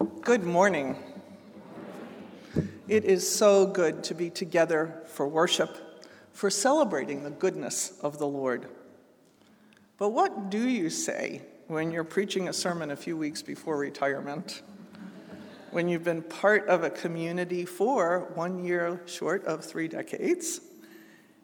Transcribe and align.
Good 0.00 0.44
morning. 0.44 0.96
It 2.88 3.04
is 3.04 3.28
so 3.28 3.66
good 3.66 4.02
to 4.04 4.14
be 4.14 4.30
together 4.30 5.02
for 5.04 5.28
worship, 5.28 5.76
for 6.32 6.48
celebrating 6.48 7.22
the 7.22 7.30
goodness 7.30 7.98
of 8.00 8.18
the 8.18 8.26
Lord. 8.26 8.66
But 9.98 10.10
what 10.10 10.48
do 10.48 10.66
you 10.66 10.88
say 10.88 11.42
when 11.66 11.90
you're 11.90 12.04
preaching 12.04 12.48
a 12.48 12.52
sermon 12.54 12.90
a 12.90 12.96
few 12.96 13.14
weeks 13.14 13.42
before 13.42 13.76
retirement? 13.76 14.62
When 15.70 15.86
you've 15.86 16.04
been 16.04 16.22
part 16.22 16.66
of 16.66 16.82
a 16.82 16.88
community 16.88 17.66
for 17.66 18.30
one 18.34 18.64
year 18.64 19.02
short 19.04 19.44
of 19.44 19.62
three 19.66 19.88
decades? 19.88 20.62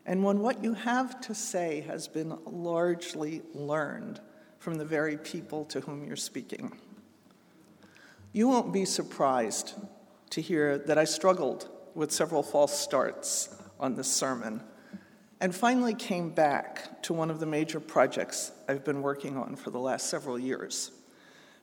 And 0.06 0.24
when 0.24 0.38
what 0.38 0.64
you 0.64 0.72
have 0.72 1.20
to 1.22 1.34
say 1.34 1.82
has 1.88 2.08
been 2.08 2.38
largely 2.46 3.42
learned 3.52 4.20
from 4.60 4.76
the 4.76 4.86
very 4.86 5.18
people 5.18 5.66
to 5.66 5.80
whom 5.80 6.06
you're 6.06 6.16
speaking? 6.16 6.72
You 8.36 8.48
won't 8.48 8.70
be 8.70 8.84
surprised 8.84 9.72
to 10.28 10.42
hear 10.42 10.76
that 10.76 10.98
I 10.98 11.04
struggled 11.04 11.70
with 11.94 12.12
several 12.12 12.42
false 12.42 12.78
starts 12.78 13.48
on 13.80 13.94
this 13.94 14.12
sermon 14.12 14.62
and 15.40 15.54
finally 15.54 15.94
came 15.94 16.28
back 16.28 17.00
to 17.04 17.14
one 17.14 17.30
of 17.30 17.40
the 17.40 17.46
major 17.46 17.80
projects 17.80 18.52
I've 18.68 18.84
been 18.84 19.00
working 19.00 19.38
on 19.38 19.56
for 19.56 19.70
the 19.70 19.78
last 19.78 20.10
several 20.10 20.38
years 20.38 20.90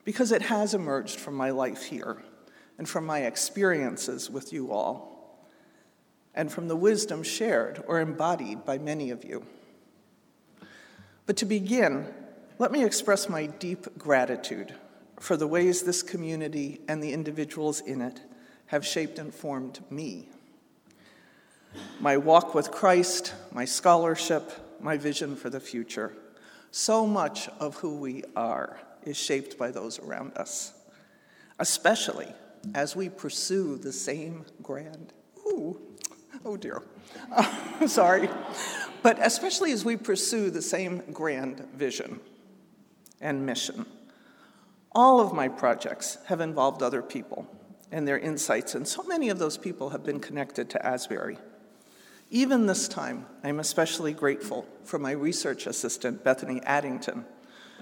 because 0.02 0.32
it 0.32 0.42
has 0.42 0.74
emerged 0.74 1.20
from 1.20 1.36
my 1.36 1.50
life 1.50 1.84
here 1.84 2.24
and 2.76 2.88
from 2.88 3.06
my 3.06 3.20
experiences 3.20 4.28
with 4.28 4.52
you 4.52 4.72
all 4.72 5.46
and 6.34 6.50
from 6.50 6.66
the 6.66 6.74
wisdom 6.74 7.22
shared 7.22 7.84
or 7.86 8.00
embodied 8.00 8.64
by 8.64 8.78
many 8.78 9.10
of 9.10 9.24
you. 9.24 9.46
But 11.24 11.36
to 11.36 11.44
begin, 11.44 12.12
let 12.58 12.72
me 12.72 12.84
express 12.84 13.28
my 13.28 13.46
deep 13.46 13.96
gratitude 13.96 14.74
for 15.20 15.36
the 15.36 15.46
ways 15.46 15.82
this 15.82 16.02
community 16.02 16.80
and 16.88 17.02
the 17.02 17.12
individuals 17.12 17.80
in 17.80 18.00
it 18.00 18.20
have 18.66 18.84
shaped 18.84 19.18
and 19.18 19.32
formed 19.32 19.80
me. 19.90 20.28
My 22.00 22.16
walk 22.16 22.54
with 22.54 22.70
Christ, 22.70 23.34
my 23.52 23.64
scholarship, 23.64 24.52
my 24.80 24.96
vision 24.96 25.36
for 25.36 25.50
the 25.50 25.60
future. 25.60 26.12
So 26.70 27.06
much 27.06 27.48
of 27.60 27.76
who 27.76 27.96
we 27.96 28.24
are 28.36 28.78
is 29.04 29.16
shaped 29.16 29.58
by 29.58 29.70
those 29.70 29.98
around 29.98 30.36
us, 30.36 30.72
especially 31.58 32.28
as 32.74 32.96
we 32.96 33.08
pursue 33.08 33.76
the 33.76 33.92
same 33.92 34.44
grand, 34.62 35.12
ooh, 35.46 35.80
oh 36.44 36.56
dear, 36.56 36.82
sorry, 37.86 38.28
but 39.02 39.18
especially 39.20 39.72
as 39.72 39.84
we 39.84 39.96
pursue 39.96 40.50
the 40.50 40.62
same 40.62 41.02
grand 41.12 41.60
vision 41.74 42.20
and 43.20 43.44
mission. 43.44 43.86
All 44.94 45.20
of 45.20 45.32
my 45.32 45.48
projects 45.48 46.18
have 46.26 46.40
involved 46.40 46.82
other 46.82 47.02
people 47.02 47.46
and 47.90 48.06
their 48.06 48.18
insights, 48.18 48.74
and 48.74 48.86
so 48.86 49.02
many 49.02 49.28
of 49.28 49.38
those 49.38 49.56
people 49.56 49.90
have 49.90 50.04
been 50.04 50.20
connected 50.20 50.70
to 50.70 50.86
Asbury. 50.86 51.38
Even 52.30 52.66
this 52.66 52.88
time, 52.88 53.26
I'm 53.42 53.60
especially 53.60 54.12
grateful 54.12 54.66
for 54.84 54.98
my 54.98 55.12
research 55.12 55.66
assistant, 55.66 56.24
Bethany 56.24 56.60
Addington, 56.64 57.24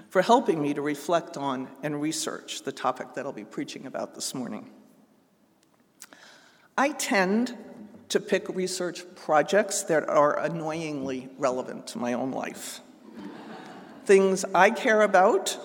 for 0.09 0.21
helping 0.21 0.61
me 0.61 0.73
to 0.73 0.81
reflect 0.81 1.37
on 1.37 1.67
and 1.81 2.01
research 2.01 2.63
the 2.63 2.71
topic 2.71 3.13
that 3.15 3.25
I'll 3.25 3.31
be 3.31 3.43
preaching 3.43 3.85
about 3.85 4.13
this 4.15 4.35
morning. 4.35 4.69
I 6.77 6.89
tend 6.89 7.55
to 8.09 8.19
pick 8.19 8.49
research 8.49 9.03
projects 9.15 9.83
that 9.83 10.07
are 10.07 10.39
annoyingly 10.39 11.29
relevant 11.37 11.87
to 11.87 11.97
my 11.97 12.13
own 12.13 12.31
life. 12.31 12.81
Things 14.05 14.45
I 14.53 14.69
care 14.69 15.01
about 15.01 15.57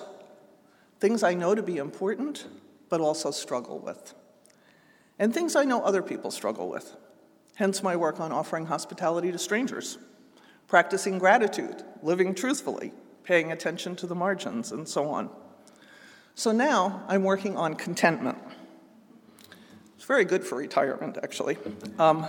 things 0.99 1.23
I 1.23 1.35
know 1.35 1.55
to 1.55 1.63
be 1.63 1.77
important, 1.77 2.47
but 2.89 3.01
also 3.01 3.31
struggle 3.31 3.79
with, 3.79 4.15
and 5.19 5.33
things 5.33 5.57
I 5.57 5.65
know 5.65 5.83
other 5.83 6.03
people 6.03 6.31
struggle 6.31 6.69
with. 6.69 6.97
Hence 7.57 7.83
my 7.83 7.97
work 7.97 8.21
on 8.21 8.33
offering 8.33 8.67
hospitality 8.67 9.33
to 9.33 9.39
strangers, 9.39 9.99
practicing 10.69 11.19
gratitude, 11.19 11.83
living 12.03 12.34
truthfully, 12.34 12.93
paying 13.25 13.50
attention 13.50 13.97
to 13.97 14.06
the 14.06 14.15
margins, 14.15 14.71
and 14.71 14.89
so 14.89 15.09
on. 15.09 15.28
So 16.34 16.53
now 16.53 17.03
I'm 17.09 17.25
working 17.25 17.56
on 17.56 17.75
contentment. 17.75 18.39
It's 19.97 20.05
very 20.05 20.25
good 20.25 20.45
for 20.45 20.56
retirement, 20.56 21.19
actually. 21.21 21.59
Um, 21.99 22.25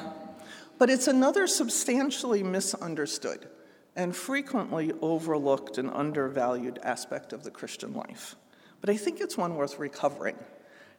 but 0.80 0.90
it's 0.90 1.08
another 1.08 1.46
substantially 1.46 2.42
misunderstood 2.42 3.48
and 3.96 4.16
frequently 4.16 4.94
overlooked 5.02 5.78
and 5.78 5.92
undervalued 5.92 6.80
aspect 6.82 7.34
of 7.34 7.44
the 7.44 7.52
Christian 7.52 7.94
life 7.94 8.36
but 8.82 8.90
I 8.90 8.98
think 8.98 9.22
it's 9.22 9.38
one 9.38 9.56
worth 9.56 9.80
recovering. 9.80 10.38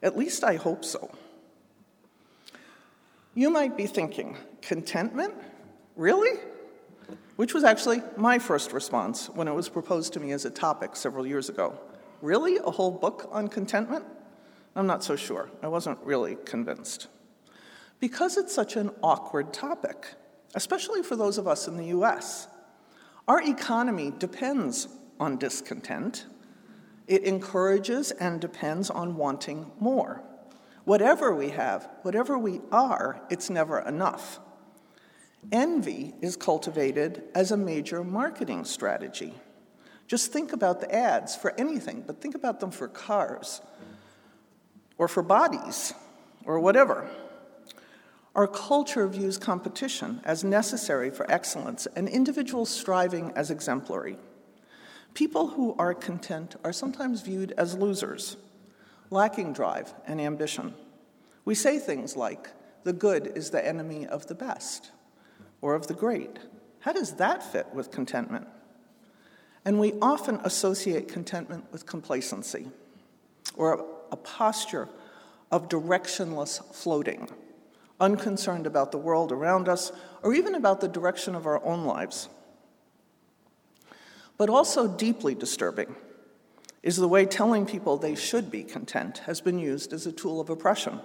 At 0.02 0.16
least 0.16 0.44
I 0.44 0.56
hope 0.56 0.84
so. 0.84 1.10
You 3.34 3.50
might 3.50 3.76
be 3.76 3.86
thinking, 3.86 4.36
contentment? 4.60 5.34
Really? 5.96 6.38
Which 7.36 7.54
was 7.54 7.64
actually 7.64 8.02
my 8.16 8.38
first 8.38 8.72
response 8.72 9.28
when 9.30 9.48
it 9.48 9.54
was 9.54 9.68
proposed 9.68 10.12
to 10.14 10.20
me 10.20 10.32
as 10.32 10.44
a 10.44 10.50
topic 10.50 10.96
several 10.96 11.26
years 11.26 11.48
ago. 11.48 11.78
Really? 12.22 12.58
A 12.58 12.70
whole 12.70 12.90
book 12.90 13.28
on 13.30 13.48
contentment? 13.48 14.04
I'm 14.76 14.86
not 14.86 15.02
so 15.02 15.16
sure. 15.16 15.50
I 15.62 15.68
wasn't 15.68 15.98
really 16.02 16.36
convinced. 16.44 17.08
Because 17.98 18.36
it's 18.36 18.54
such 18.54 18.76
an 18.76 18.90
awkward 19.02 19.52
topic, 19.52 20.14
especially 20.54 21.02
for 21.02 21.16
those 21.16 21.38
of 21.38 21.46
us 21.46 21.68
in 21.68 21.76
the 21.76 21.86
US. 21.86 22.48
Our 23.28 23.42
economy 23.42 24.12
depends 24.18 24.88
on 25.18 25.36
discontent, 25.36 26.26
it 27.10 27.24
encourages 27.24 28.12
and 28.12 28.40
depends 28.40 28.88
on 28.88 29.16
wanting 29.16 29.72
more. 29.80 30.22
Whatever 30.84 31.34
we 31.34 31.48
have, 31.48 31.88
whatever 32.02 32.38
we 32.38 32.60
are, 32.70 33.20
it's 33.28 33.50
never 33.50 33.80
enough. 33.80 34.38
Envy 35.50 36.14
is 36.20 36.36
cultivated 36.36 37.24
as 37.34 37.50
a 37.50 37.56
major 37.56 38.04
marketing 38.04 38.64
strategy. 38.64 39.34
Just 40.06 40.32
think 40.32 40.52
about 40.52 40.80
the 40.80 40.94
ads 40.94 41.34
for 41.34 41.52
anything, 41.58 42.04
but 42.06 42.20
think 42.20 42.36
about 42.36 42.60
them 42.60 42.70
for 42.70 42.86
cars 42.86 43.60
or 44.96 45.08
for 45.08 45.24
bodies 45.24 45.92
or 46.44 46.60
whatever. 46.60 47.10
Our 48.36 48.46
culture 48.46 49.08
views 49.08 49.36
competition 49.36 50.20
as 50.22 50.44
necessary 50.44 51.10
for 51.10 51.28
excellence 51.28 51.88
and 51.96 52.08
individuals 52.08 52.70
striving 52.70 53.32
as 53.34 53.50
exemplary. 53.50 54.16
People 55.14 55.48
who 55.48 55.74
are 55.78 55.94
content 55.94 56.56
are 56.64 56.72
sometimes 56.72 57.22
viewed 57.22 57.52
as 57.52 57.74
losers, 57.76 58.36
lacking 59.10 59.52
drive 59.52 59.92
and 60.06 60.20
ambition. 60.20 60.74
We 61.44 61.54
say 61.54 61.78
things 61.78 62.16
like, 62.16 62.48
the 62.84 62.92
good 62.92 63.32
is 63.34 63.50
the 63.50 63.66
enemy 63.66 64.06
of 64.06 64.26
the 64.28 64.34
best, 64.34 64.92
or 65.60 65.74
of 65.74 65.86
the 65.86 65.94
great. 65.94 66.38
How 66.80 66.92
does 66.92 67.16
that 67.16 67.42
fit 67.42 67.66
with 67.74 67.90
contentment? 67.90 68.46
And 69.64 69.78
we 69.78 69.92
often 70.00 70.40
associate 70.44 71.08
contentment 71.08 71.70
with 71.70 71.84
complacency, 71.84 72.68
or 73.56 73.84
a 74.10 74.16
posture 74.16 74.88
of 75.50 75.68
directionless 75.68 76.74
floating, 76.74 77.28
unconcerned 78.00 78.66
about 78.66 78.92
the 78.92 78.98
world 78.98 79.32
around 79.32 79.68
us, 79.68 79.92
or 80.22 80.32
even 80.32 80.54
about 80.54 80.80
the 80.80 80.88
direction 80.88 81.34
of 81.34 81.46
our 81.46 81.62
own 81.64 81.84
lives. 81.84 82.28
But 84.40 84.48
also 84.48 84.88
deeply 84.88 85.34
disturbing 85.34 85.94
is 86.82 86.96
the 86.96 87.06
way 87.06 87.26
telling 87.26 87.66
people 87.66 87.98
they 87.98 88.14
should 88.14 88.50
be 88.50 88.62
content 88.62 89.18
has 89.26 89.42
been 89.42 89.58
used 89.58 89.92
as 89.92 90.06
a 90.06 90.12
tool 90.12 90.40
of 90.40 90.48
oppression. 90.48 90.98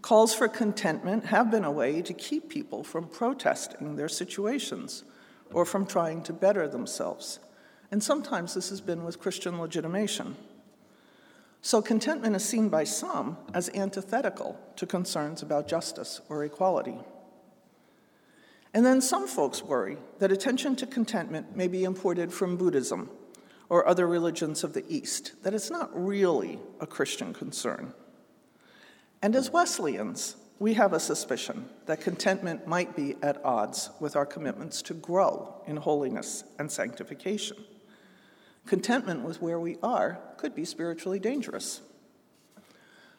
Calls 0.00 0.32
for 0.32 0.46
contentment 0.46 1.24
have 1.24 1.50
been 1.50 1.64
a 1.64 1.72
way 1.72 2.02
to 2.02 2.12
keep 2.12 2.48
people 2.48 2.84
from 2.84 3.08
protesting 3.08 3.96
their 3.96 4.08
situations 4.08 5.02
or 5.52 5.64
from 5.64 5.86
trying 5.86 6.22
to 6.22 6.32
better 6.32 6.68
themselves. 6.68 7.40
And 7.90 8.00
sometimes 8.00 8.54
this 8.54 8.68
has 8.68 8.80
been 8.80 9.02
with 9.02 9.18
Christian 9.18 9.58
legitimation. 9.58 10.36
So, 11.62 11.82
contentment 11.82 12.36
is 12.36 12.44
seen 12.44 12.68
by 12.68 12.84
some 12.84 13.38
as 13.52 13.70
antithetical 13.70 14.56
to 14.76 14.86
concerns 14.86 15.42
about 15.42 15.66
justice 15.66 16.20
or 16.28 16.44
equality. 16.44 16.94
And 18.74 18.84
then 18.84 19.00
some 19.00 19.28
folks 19.28 19.62
worry 19.62 19.96
that 20.18 20.32
attention 20.32 20.74
to 20.76 20.86
contentment 20.86 21.56
may 21.56 21.68
be 21.68 21.84
imported 21.84 22.32
from 22.32 22.56
Buddhism 22.56 23.08
or 23.68 23.86
other 23.86 24.06
religions 24.06 24.64
of 24.64 24.74
the 24.74 24.84
East, 24.88 25.32
that 25.44 25.54
it's 25.54 25.70
not 25.70 25.90
really 25.94 26.58
a 26.80 26.86
Christian 26.86 27.32
concern. 27.32 27.94
And 29.22 29.36
as 29.36 29.50
Wesleyans, 29.50 30.36
we 30.58 30.74
have 30.74 30.92
a 30.92 31.00
suspicion 31.00 31.68
that 31.86 32.00
contentment 32.00 32.66
might 32.66 32.96
be 32.96 33.16
at 33.22 33.42
odds 33.44 33.90
with 34.00 34.16
our 34.16 34.26
commitments 34.26 34.82
to 34.82 34.94
grow 34.94 35.62
in 35.66 35.76
holiness 35.76 36.44
and 36.58 36.70
sanctification. 36.70 37.56
Contentment 38.66 39.22
with 39.22 39.40
where 39.40 39.60
we 39.60 39.78
are 39.82 40.18
could 40.36 40.54
be 40.54 40.64
spiritually 40.64 41.18
dangerous. 41.18 41.80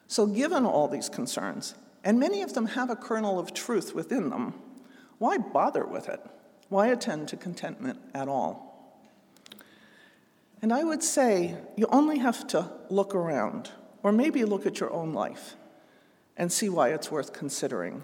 So, 0.06 0.26
given 0.26 0.64
all 0.64 0.86
these 0.86 1.08
concerns, 1.08 1.74
and 2.04 2.20
many 2.20 2.42
of 2.42 2.54
them 2.54 2.66
have 2.66 2.90
a 2.90 2.96
kernel 2.96 3.38
of 3.38 3.52
truth 3.52 3.94
within 3.94 4.30
them, 4.30 4.54
why 5.18 5.38
bother 5.38 5.84
with 5.84 6.08
it? 6.08 6.20
Why 6.68 6.88
attend 6.88 7.28
to 7.28 7.36
contentment 7.36 8.00
at 8.14 8.28
all? 8.28 8.66
And 10.62 10.72
I 10.72 10.84
would 10.84 11.02
say 11.02 11.56
you 11.76 11.86
only 11.90 12.18
have 12.18 12.46
to 12.48 12.70
look 12.90 13.14
around 13.14 13.70
or 14.02 14.12
maybe 14.12 14.44
look 14.44 14.66
at 14.66 14.80
your 14.80 14.92
own 14.92 15.12
life 15.12 15.54
and 16.36 16.50
see 16.50 16.68
why 16.68 16.90
it's 16.90 17.10
worth 17.10 17.32
considering. 17.32 18.02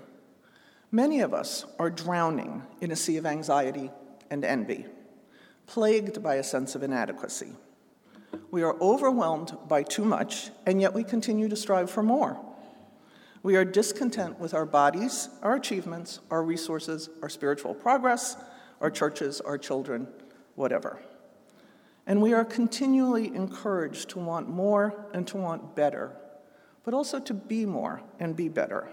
Many 0.91 1.21
of 1.21 1.35
us 1.35 1.65
are 1.79 1.91
drowning 1.91 2.63
in 2.81 2.91
a 2.91 2.97
sea 2.97 3.17
of 3.17 3.27
anxiety 3.27 3.91
and 4.31 4.45
envy, 4.45 4.87
plagued 5.67 6.23
by 6.23 6.37
a 6.37 6.45
sense 6.45 6.75
of 6.75 6.83
inadequacy. 6.83 7.53
We 8.51 8.63
are 8.63 8.77
overwhelmed 8.81 9.57
by 9.69 9.83
too 9.83 10.05
much, 10.05 10.51
and 10.67 10.81
yet 10.81 10.95
we 10.95 11.05
continue 11.05 11.49
to 11.49 11.57
strive 11.57 11.91
for 11.91 12.03
more. 12.03 12.39
We 13.43 13.57
are 13.57 13.65
discontent 13.65 14.39
with 14.39 14.55
our 14.55 14.67
bodies, 14.67 15.29
our 15.43 15.57
achievements, 15.57 16.21
our 16.31 16.45
resources, 16.45 17.09
our 17.23 17.29
spiritual 17.29 17.75
progress, 17.75 18.37
our 18.81 18.91
churches, 18.91 19.41
our 19.41 19.59
children, 19.59 20.07
whatever. 20.55 21.01
And 22.07 22.23
we 22.23 22.33
are 22.35 22.45
continually 22.45 23.27
encouraged 23.27 24.11
to 24.11 24.19
want 24.21 24.49
more 24.49 25.07
and 25.13 25.27
to 25.29 25.37
want 25.37 25.75
better, 25.75 26.17
but 26.85 26.95
also 26.95 27.19
to 27.21 27.35
be 27.35 27.67
more 27.67 28.03
and 28.21 28.37
be 28.37 28.49
better. 28.49 28.89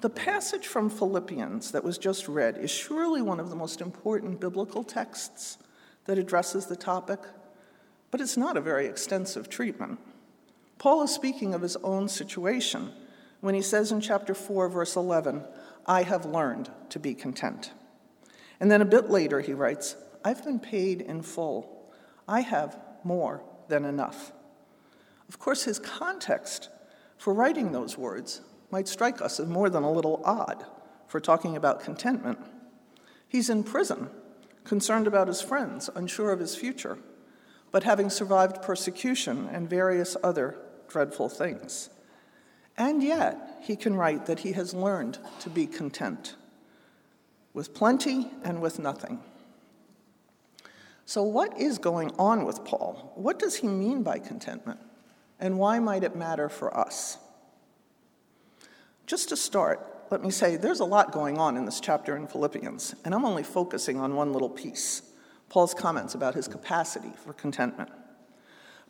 The 0.00 0.10
passage 0.10 0.66
from 0.66 0.90
Philippians 0.90 1.70
that 1.72 1.84
was 1.84 1.96
just 1.96 2.28
read 2.28 2.58
is 2.58 2.70
surely 2.70 3.22
one 3.22 3.40
of 3.40 3.50
the 3.50 3.56
most 3.56 3.80
important 3.80 4.40
biblical 4.40 4.84
texts 4.84 5.58
that 6.04 6.18
addresses 6.18 6.66
the 6.66 6.76
topic, 6.76 7.20
but 8.10 8.20
it's 8.20 8.36
not 8.36 8.56
a 8.56 8.60
very 8.60 8.86
extensive 8.86 9.48
treatment. 9.48 9.98
Paul 10.78 11.02
is 11.02 11.14
speaking 11.14 11.54
of 11.54 11.62
his 11.62 11.76
own 11.76 12.08
situation 12.08 12.92
when 13.40 13.54
he 13.54 13.62
says 13.62 13.92
in 13.92 14.00
chapter 14.00 14.34
4, 14.34 14.68
verse 14.68 14.96
11, 14.96 15.44
I 15.86 16.02
have 16.02 16.24
learned 16.24 16.70
to 16.90 16.98
be 16.98 17.14
content. 17.14 17.72
And 18.58 18.70
then 18.70 18.80
a 18.80 18.86
bit 18.86 19.10
later, 19.10 19.40
he 19.40 19.52
writes, 19.52 19.96
I've 20.24 20.44
been 20.44 20.58
paid 20.58 21.02
in 21.02 21.22
full. 21.22 21.92
I 22.26 22.40
have 22.40 22.78
more 23.02 23.42
than 23.68 23.84
enough. 23.84 24.32
Of 25.28 25.38
course, 25.38 25.64
his 25.64 25.78
context 25.78 26.70
for 27.18 27.34
writing 27.34 27.72
those 27.72 27.98
words 27.98 28.40
might 28.70 28.88
strike 28.88 29.20
us 29.20 29.38
as 29.38 29.46
more 29.46 29.68
than 29.68 29.82
a 29.82 29.92
little 29.92 30.22
odd 30.24 30.64
for 31.06 31.20
talking 31.20 31.56
about 31.56 31.80
contentment. 31.80 32.38
He's 33.28 33.50
in 33.50 33.62
prison, 33.62 34.08
concerned 34.64 35.06
about 35.06 35.28
his 35.28 35.42
friends, 35.42 35.90
unsure 35.94 36.32
of 36.32 36.40
his 36.40 36.56
future, 36.56 36.98
but 37.74 37.82
having 37.82 38.08
survived 38.08 38.62
persecution 38.62 39.48
and 39.50 39.68
various 39.68 40.16
other 40.22 40.56
dreadful 40.86 41.28
things. 41.28 41.90
And 42.76 43.02
yet, 43.02 43.58
he 43.62 43.74
can 43.74 43.96
write 43.96 44.26
that 44.26 44.38
he 44.38 44.52
has 44.52 44.72
learned 44.72 45.18
to 45.40 45.50
be 45.50 45.66
content 45.66 46.36
with 47.52 47.74
plenty 47.74 48.30
and 48.44 48.62
with 48.62 48.78
nothing. 48.78 49.18
So, 51.04 51.24
what 51.24 51.60
is 51.60 51.78
going 51.78 52.12
on 52.16 52.44
with 52.44 52.64
Paul? 52.64 53.12
What 53.16 53.40
does 53.40 53.56
he 53.56 53.66
mean 53.66 54.04
by 54.04 54.20
contentment? 54.20 54.78
And 55.40 55.58
why 55.58 55.80
might 55.80 56.04
it 56.04 56.14
matter 56.14 56.48
for 56.48 56.78
us? 56.78 57.18
Just 59.04 59.30
to 59.30 59.36
start, 59.36 59.80
let 60.12 60.22
me 60.22 60.30
say 60.30 60.54
there's 60.54 60.78
a 60.78 60.84
lot 60.84 61.10
going 61.10 61.38
on 61.38 61.56
in 61.56 61.64
this 61.64 61.80
chapter 61.80 62.16
in 62.16 62.28
Philippians, 62.28 62.94
and 63.04 63.12
I'm 63.12 63.24
only 63.24 63.42
focusing 63.42 63.98
on 63.98 64.14
one 64.14 64.32
little 64.32 64.48
piece 64.48 65.02
Paul's 65.54 65.72
comments 65.72 66.16
about 66.16 66.34
his 66.34 66.48
capacity 66.48 67.12
for 67.14 67.32
contentment. 67.32 67.88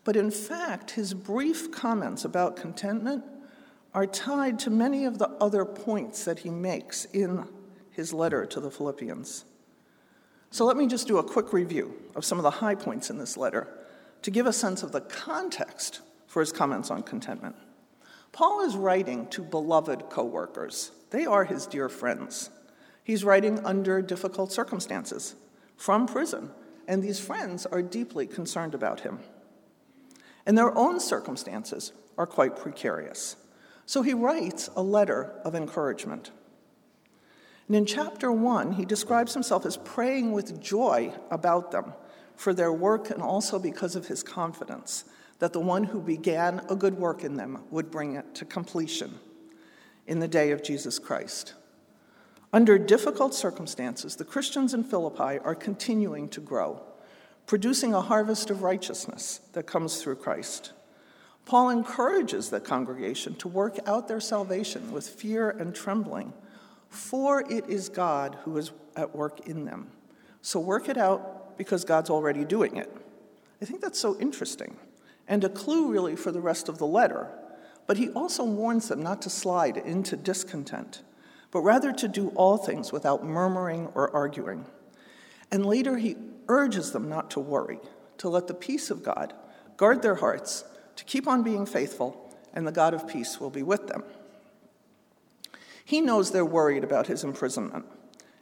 But 0.03 0.17
in 0.17 0.31
fact, 0.31 0.93
his 0.93 1.13
brief 1.13 1.71
comments 1.71 2.25
about 2.25 2.57
contentment 2.57 3.23
are 3.93 4.07
tied 4.07 4.59
to 4.61 4.71
many 4.71 5.05
of 5.05 5.19
the 5.19 5.29
other 5.43 5.67
points 5.67 6.25
that 6.25 6.39
he 6.39 6.49
makes 6.49 7.05
in 7.05 7.47
his 7.91 8.15
letter 8.15 8.47
to 8.47 8.61
the 8.61 8.71
Philippians. 8.71 9.45
So 10.51 10.65
let 10.65 10.79
me 10.79 10.87
just 10.87 11.07
do 11.07 11.19
a 11.19 11.23
quick 11.23 11.53
review 11.53 11.97
of 12.17 12.25
some 12.25 12.39
of 12.39 12.45
the 12.45 12.51
high 12.51 12.77
points 12.77 13.11
in 13.11 13.19
this 13.19 13.37
letter 13.37 13.69
to 14.23 14.31
give 14.31 14.47
a 14.47 14.53
sense 14.53 14.83
of 14.83 14.91
the 14.91 15.03
context 15.03 16.01
for 16.29 16.41
his 16.41 16.51
comments 16.51 16.91
on 16.91 17.03
contentment. 17.03 17.57
Paul 18.33 18.65
is 18.65 18.75
writing 18.75 19.27
to 19.27 19.43
beloved 19.43 20.09
co-workers. 20.09 20.93
They 21.11 21.27
are 21.27 21.45
his 21.45 21.67
dear 21.67 21.91
friends. 21.91 22.49
He's 23.03 23.23
writing 23.23 23.63
under 23.67 24.01
difficult 24.01 24.51
circumstances 24.51 25.35
from 25.77 26.07
prison, 26.07 26.51
and 26.87 27.03
these 27.03 27.19
friends 27.19 27.67
are 27.67 27.83
deeply 27.83 28.27
concerned 28.27 28.75
about 28.75 29.01
him 29.01 29.21
and 30.47 30.57
their 30.57 30.77
own 30.77 31.01
circumstances 31.01 31.93
are 32.19 32.27
quite 32.27 32.57
precarious. 32.57 33.37
So 33.87 34.03
he 34.03 34.15
writes 34.15 34.71
a 34.77 34.83
letter 34.83 35.33
of 35.45 35.55
encouragement. 35.55 36.31
And 37.67 37.77
in 37.77 37.87
chapter 37.87 38.31
one, 38.31 38.73
he 38.73 38.85
describes 38.85 39.35
himself 39.35 39.65
as 39.65 39.77
praying 39.79 40.33
with 40.33 40.61
joy 40.61 41.15
about 41.31 41.71
them 41.71 41.95
for 42.37 42.53
their 42.53 42.73
work 42.73 43.11
and 43.11 43.23
also 43.23 43.59
because 43.59 43.97
of 43.97 44.07
his 44.07 44.23
confidence 44.23 45.05
that 45.39 45.53
the 45.53 45.61
one 45.61 45.85
who 45.85 46.01
began 46.01 46.65
a 46.69 46.77
good 46.77 46.99
work 46.99 47.25
in 47.25 47.35
them 47.35 47.63
would 47.71 47.91
bring 47.91 48.17
it 48.17 48.35
to 48.35 48.45
completion 48.45 49.19
in 50.07 50.19
the 50.19 50.29
day 50.29 50.51
of 50.51 50.63
Jesus 50.63 50.99
Christ. 50.99 51.55
Under 52.55 52.79
difficult 52.79 53.35
circumstances, 53.35 54.15
the 54.15 54.25
Christians 54.25 54.75
in 54.75 54.85
Philippi 54.85 55.41
are 55.41 55.57
continuing 55.57 56.29
to 56.29 56.41
grow 56.41 56.81
producing 57.47 57.93
a 57.93 58.01
harvest 58.01 58.49
of 58.49 58.63
righteousness 58.63 59.41
that 59.55 59.67
comes 59.67 60.01
through 60.01 60.15
Christ. 60.15 60.73
Paul 61.47 61.71
encourages 61.71 62.51
the 62.51 62.61
congregation 62.61 63.35
to 63.35 63.49
work 63.49 63.77
out 63.87 64.07
their 64.07 64.21
salvation 64.21 64.93
with 64.93 65.09
fear 65.09 65.51
and 65.51 65.75
trembling, 65.75 66.33
for 66.89 67.41
it 67.53 67.69
is 67.69 67.89
God 67.89 68.39
who 68.45 68.57
is 68.57 68.71
at 68.95 69.17
work 69.17 69.49
in 69.49 69.65
them. 69.65 69.89
So 70.41 70.61
work 70.61 70.89
it 70.89 70.97
out 70.97 71.59
because 71.59 71.85
God's 71.85 72.09
already 72.09 72.45
doing 72.45 72.77
it. 72.77 72.91
I 73.61 73.65
think 73.65 73.81
that's 73.81 73.99
so 73.99 74.17
interesting 74.21 74.77
and 75.27 75.43
a 75.43 75.49
clue 75.49 75.91
really 75.91 76.15
for 76.15 76.31
the 76.31 76.41
rest 76.41 76.69
of 76.69 76.79
the 76.79 76.87
letter. 76.87 77.29
But 77.89 77.97
he 77.97 78.11
also 78.11 78.45
warns 78.45 78.87
them 78.87 79.03
not 79.03 79.23
to 79.23 79.29
slide 79.29 79.77
into 79.77 80.17
discontent, 80.17 81.03
but 81.55 81.61
rather 81.61 81.93
to 81.93 82.09
do 82.09 82.31
all 82.31 82.57
things 82.57 82.91
without 82.91 83.25
murmuring 83.25 83.87
or 83.95 84.13
arguing. 84.13 84.67
And 85.53 85.65
later 85.65 85.99
he 85.99 86.17
urges 86.49 86.91
them 86.91 87.09
not 87.09 87.31
to 87.31 87.41
worry, 87.41 87.79
to 88.19 88.29
let 88.29 88.49
the 88.49 88.55
peace 88.55 88.91
of 88.91 89.05
God 89.05 89.33
guard 89.77 90.03
their 90.03 90.17
hearts, 90.17 90.65
to 90.97 91.05
keep 91.05 91.29
on 91.29 91.45
being 91.45 91.65
faithful, 91.65 92.37
and 92.53 92.67
the 92.67 92.73
God 92.73 92.93
of 92.93 93.07
peace 93.07 93.39
will 93.39 93.51
be 93.51 93.63
with 93.63 93.87
them. 93.87 94.03
He 95.85 96.01
knows 96.01 96.33
they're 96.33 96.45
worried 96.45 96.83
about 96.83 97.07
his 97.07 97.23
imprisonment, 97.23 97.85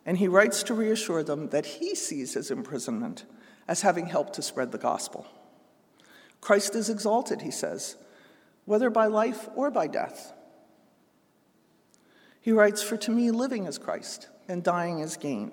and 0.06 0.17
he 0.17 0.26
writes 0.26 0.62
to 0.62 0.75
reassure 0.75 1.23
them 1.23 1.50
that 1.50 1.67
he 1.67 1.94
sees 1.94 2.32
his 2.32 2.50
imprisonment 2.50 3.26
as 3.69 3.82
having 3.82 4.06
helped 4.06 4.32
to 4.35 4.43
spread 4.43 4.73
the 4.73 4.79
gospel. 4.79 5.26
Christ 6.41 6.75
is 6.75 6.88
exalted, 6.88 7.43
he 7.43 7.50
says, 7.50 7.97
whether 8.64 8.88
by 8.88 9.05
life 9.05 9.50
or 9.55 9.70
by 9.70 9.87
death. 9.87 10.33
He 12.42 12.52
writes, 12.52 12.82
For 12.82 12.96
to 12.99 13.11
me, 13.11 13.30
living 13.30 13.66
is 13.66 13.78
Christ, 13.78 14.28
and 14.49 14.62
dying 14.62 14.99
is 14.99 15.16
gain. 15.16 15.52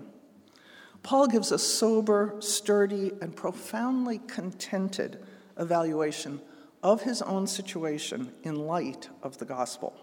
Paul 1.03 1.27
gives 1.27 1.51
a 1.51 1.59
sober, 1.59 2.35
sturdy, 2.39 3.13
and 3.21 3.35
profoundly 3.35 4.19
contented 4.27 5.23
evaluation 5.57 6.41
of 6.83 7.03
his 7.03 7.21
own 7.21 7.47
situation 7.47 8.33
in 8.43 8.55
light 8.55 9.09
of 9.23 9.37
the 9.37 9.45
gospel. 9.45 9.93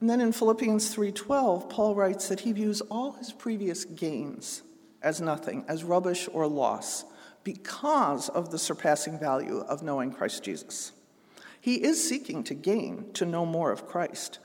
And 0.00 0.08
then 0.08 0.20
in 0.20 0.32
Philippians 0.32 0.94
3:12, 0.94 1.68
Paul 1.68 1.94
writes 1.94 2.28
that 2.28 2.40
he 2.40 2.52
views 2.52 2.80
all 2.82 3.12
his 3.12 3.32
previous 3.32 3.84
gains 3.84 4.62
as 5.02 5.20
nothing, 5.20 5.64
as 5.68 5.84
rubbish 5.84 6.28
or 6.32 6.46
loss, 6.46 7.04
because 7.42 8.28
of 8.28 8.50
the 8.50 8.58
surpassing 8.58 9.18
value 9.18 9.58
of 9.60 9.82
knowing 9.82 10.12
Christ 10.12 10.42
Jesus. 10.42 10.92
He 11.60 11.82
is 11.82 12.06
seeking 12.06 12.44
to 12.44 12.54
gain, 12.54 13.12
to 13.14 13.26
know 13.26 13.44
more 13.44 13.72
of 13.72 13.86
Christ. 13.86 14.38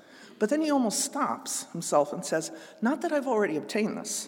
But 0.44 0.50
then 0.50 0.62
he 0.62 0.72
almost 0.72 1.00
stops 1.00 1.68
himself 1.72 2.12
and 2.12 2.26
says, 2.26 2.52
Not 2.82 3.00
that 3.00 3.14
I've 3.14 3.30
already 3.30 3.56
obtained 3.56 3.96
this 3.96 4.28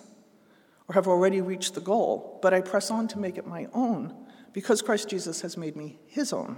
or 0.88 0.93
have 0.93 1.10
already 1.10 1.41
reached 1.41 1.75
the 1.75 1.81
goal, 1.81 2.39
but 2.41 2.53
I 2.53 2.62
press 2.62 2.89
on 2.89 3.10
to 3.10 3.19
make 3.19 3.38
it 3.38 3.45
my 3.45 3.67
own 3.74 4.15
because 4.53 4.81
Christ 4.81 5.10
Jesus 5.10 5.41
has 5.41 5.57
made 5.57 5.75
me 5.75 5.98
his 6.07 6.31
own. 6.31 6.55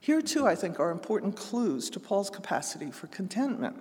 Here, 0.00 0.22
too, 0.22 0.46
I 0.46 0.54
think, 0.54 0.80
are 0.80 0.90
important 0.90 1.36
clues 1.36 1.90
to 1.90 2.00
Paul's 2.00 2.30
capacity 2.30 2.90
for 2.90 3.06
contentment. 3.08 3.76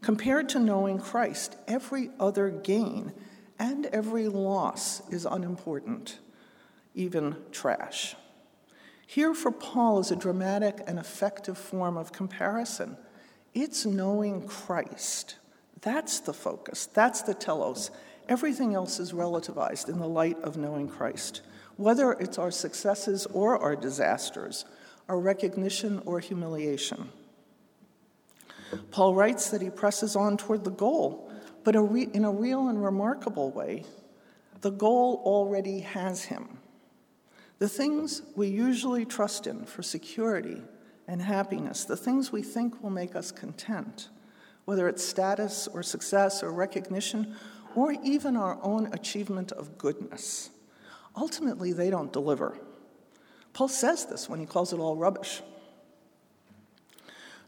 Compared 0.00 0.48
to 0.48 0.58
knowing 0.58 0.98
Christ, 0.98 1.56
every 1.68 2.10
other 2.18 2.50
gain 2.50 3.12
and 3.60 3.86
every 3.86 4.26
loss 4.26 5.08
is 5.08 5.24
unimportant, 5.24 6.18
even 6.96 7.36
trash. 7.52 8.16
Here, 9.06 9.34
for 9.34 9.52
Paul, 9.52 10.00
is 10.00 10.10
a 10.10 10.16
dramatic 10.16 10.82
and 10.88 10.98
effective 10.98 11.56
form 11.56 11.96
of 11.96 12.10
comparison. 12.10 12.96
It's 13.54 13.84
knowing 13.84 14.46
Christ. 14.46 15.36
That's 15.82 16.20
the 16.20 16.32
focus, 16.32 16.86
that's 16.86 17.22
the 17.22 17.34
telos. 17.34 17.90
Everything 18.28 18.74
else 18.74 19.00
is 19.00 19.12
relativized 19.12 19.88
in 19.88 19.98
the 19.98 20.08
light 20.08 20.38
of 20.42 20.56
knowing 20.56 20.88
Christ. 20.88 21.42
Whether 21.76 22.12
it's 22.12 22.38
our 22.38 22.50
successes 22.52 23.26
or 23.26 23.58
our 23.58 23.74
disasters, 23.74 24.64
our 25.08 25.18
recognition 25.18 26.00
or 26.06 26.20
humiliation. 26.20 27.08
Paul 28.90 29.14
writes 29.14 29.50
that 29.50 29.60
he 29.60 29.70
presses 29.70 30.16
on 30.16 30.36
toward 30.36 30.64
the 30.64 30.70
goal, 30.70 31.30
but 31.64 31.74
in 31.74 32.24
a 32.24 32.30
real 32.30 32.68
and 32.68 32.82
remarkable 32.82 33.50
way, 33.50 33.84
the 34.60 34.70
goal 34.70 35.20
already 35.24 35.80
has 35.80 36.24
him. 36.24 36.58
The 37.58 37.68
things 37.68 38.22
we 38.34 38.48
usually 38.48 39.04
trust 39.04 39.46
in 39.46 39.64
for 39.66 39.82
security 39.82 40.62
and 41.12 41.20
happiness, 41.20 41.84
the 41.84 41.96
things 41.96 42.32
we 42.32 42.40
think 42.40 42.82
will 42.82 42.88
make 42.88 43.14
us 43.14 43.30
content, 43.30 44.08
whether 44.64 44.88
it's 44.88 45.04
status 45.04 45.68
or 45.68 45.82
success 45.82 46.42
or 46.42 46.50
recognition, 46.50 47.36
or 47.74 47.92
even 48.02 48.34
our 48.34 48.58
own 48.62 48.86
achievement 48.94 49.52
of 49.52 49.76
goodness, 49.76 50.48
ultimately 51.14 51.70
they 51.74 51.90
don't 51.90 52.14
deliver. 52.14 52.56
Paul 53.52 53.68
says 53.68 54.06
this 54.06 54.26
when 54.26 54.40
he 54.40 54.46
calls 54.46 54.72
it 54.72 54.78
all 54.78 54.96
rubbish. 54.96 55.42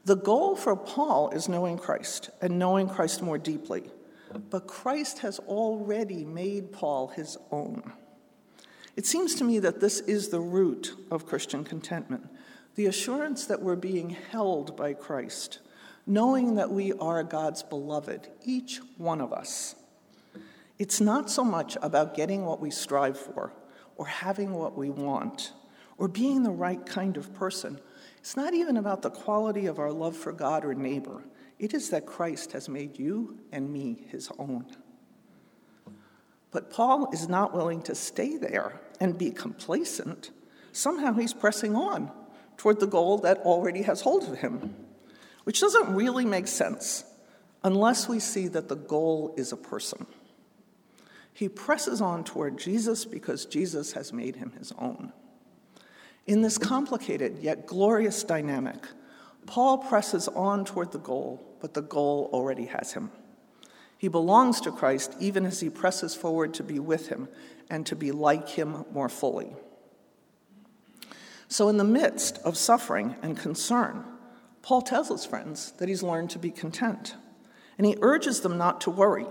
The 0.04 0.16
goal 0.16 0.56
for 0.56 0.76
Paul 0.76 1.30
is 1.30 1.49
knowing 1.49 1.78
Christ 1.78 2.28
and 2.42 2.59
knowing 2.59 2.87
Christ 2.87 3.23
more 3.23 3.38
deeply, 3.38 3.90
but 4.50 4.66
Christ 4.66 5.21
has 5.21 5.38
already 5.38 6.26
made 6.26 6.71
Paul 6.71 7.09
his 7.09 7.38
own. 7.50 7.94
It 8.94 9.06
seems 9.06 9.35
to 9.37 9.44
me 9.44 9.59
that 9.61 9.80
this 9.80 10.00
is 10.00 10.28
the 10.28 10.40
root 10.40 10.94
of 11.11 11.25
Christian 11.25 11.64
contentment 11.64 12.28
the 12.75 12.87
assurance 12.87 13.47
that 13.47 13.62
we're 13.62 13.76
being 13.76 14.11
held 14.31 14.76
by 14.76 14.95
Christ, 14.95 15.61
knowing 16.07 16.57
that 16.57 16.71
we 16.71 16.93
are 16.95 17.23
God's 17.23 17.62
beloved, 17.62 18.28
each 18.45 18.81
one 18.99 19.21
of 19.21 19.33
us. 19.33 19.76
It's 20.78 21.00
not 21.00 21.31
so 21.31 21.45
much 21.45 21.76
about 21.83 22.16
getting 22.16 22.45
what 22.45 22.61
we 22.61 22.71
strive 22.71 23.19
for, 23.19 23.52
or 23.97 24.07
having 24.07 24.54
what 24.54 24.76
we 24.76 24.90
want, 24.90 25.52
or 25.99 26.09
being 26.09 26.43
the 26.43 26.50
right 26.50 26.85
kind 26.85 27.16
of 27.16 27.33
person. 27.33 27.78
It's 28.19 28.37
not 28.37 28.54
even 28.54 28.76
about 28.76 29.02
the 29.02 29.11
quality 29.11 29.66
of 29.66 29.78
our 29.78 29.93
love 29.93 30.16
for 30.16 30.33
God 30.33 30.64
or 30.64 30.75
neighbor. 30.75 31.23
It 31.61 31.75
is 31.75 31.90
that 31.90 32.07
Christ 32.07 32.52
has 32.52 32.69
made 32.69 32.99
you 32.99 33.38
and 33.52 33.73
me 33.73 34.04
his 34.09 34.31
own. 34.38 34.66
But 36.50 36.71
Paul 36.71 37.09
is 37.12 37.28
not 37.28 37.54
willing 37.54 37.83
to 37.83 37.95
stay 37.95 38.37
there 38.37 38.81
and 39.00 39.16
be 39.16 39.31
complacent. 39.31 40.33
Somehow 40.73 41.12
he's 41.12 41.33
pressing 41.33 41.76
on 41.76 42.11
toward 42.56 42.80
the 42.80 42.87
goal 42.87 43.18
that 43.18 43.38
already 43.38 43.82
has 43.82 44.00
hold 44.00 44.25
of 44.25 44.38
him, 44.38 44.75
which 45.44 45.61
doesn't 45.61 45.94
really 45.94 46.25
make 46.25 46.46
sense 46.46 47.04
unless 47.62 48.08
we 48.08 48.20
see 48.20 48.49
that 48.49 48.68
the 48.68 48.76
goal 48.76 49.34
is 49.37 49.52
a 49.52 49.56
person. 49.56 50.06
He 51.32 51.49
presses 51.49 52.00
on 52.00 52.23
toward 52.23 52.58
Jesus 52.58 53.04
because 53.04 53.46
Jesus 53.46 53.92
has 53.92 54.12
made 54.12 54.37
him 54.37 54.52
his 54.58 54.73
own. 54.78 55.12
In 56.26 56.42
this 56.42 56.58
complicated 56.58 57.38
yet 57.40 57.66
glorious 57.66 58.23
dynamic, 58.23 58.87
Paul 59.46 59.78
presses 59.78 60.28
on 60.28 60.64
toward 60.64 60.92
the 60.92 60.99
goal, 60.99 61.44
but 61.61 61.75
the 61.75 61.82
goal 61.82 62.30
already 62.32 62.66
has 62.66 62.92
him. 62.92 63.11
He 63.99 64.08
belongs 64.08 64.61
to 64.62 64.73
Christ 64.73 65.14
even 65.18 65.44
as 65.44 65.61
he 65.61 65.70
presses 65.70 66.14
forward 66.14 66.54
to 66.54 66.62
be 66.62 66.78
with 66.78 67.08
him 67.08 67.28
and 67.68 67.84
to 67.87 67.96
be 67.96 68.12
like 68.12 68.49
him 68.49 68.84
more 68.92 69.08
fully. 69.08 69.54
So, 71.54 71.68
in 71.68 71.76
the 71.76 71.84
midst 71.84 72.38
of 72.38 72.56
suffering 72.56 73.14
and 73.23 73.38
concern, 73.38 74.02
Paul 74.61 74.82
tells 74.82 75.08
his 75.08 75.25
friends 75.25 75.70
that 75.78 75.88
he's 75.88 76.02
learned 76.02 76.30
to 76.30 76.40
be 76.40 76.50
content, 76.50 77.14
and 77.78 77.87
he 77.87 77.96
urges 78.00 78.40
them 78.40 78.58
not 78.58 78.80
to 78.80 78.90
worry. 78.90 79.26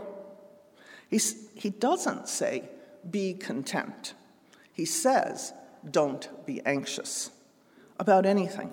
He's, 1.10 1.50
he 1.53 1.70
doesn't 1.70 2.30
say, 2.30 2.70
be 3.12 3.34
content. 3.34 4.13
He 4.72 4.86
says, 4.86 5.51
don't 5.92 6.30
be 6.46 6.62
anxious 6.65 7.30
about 8.00 8.25
anything, 8.25 8.72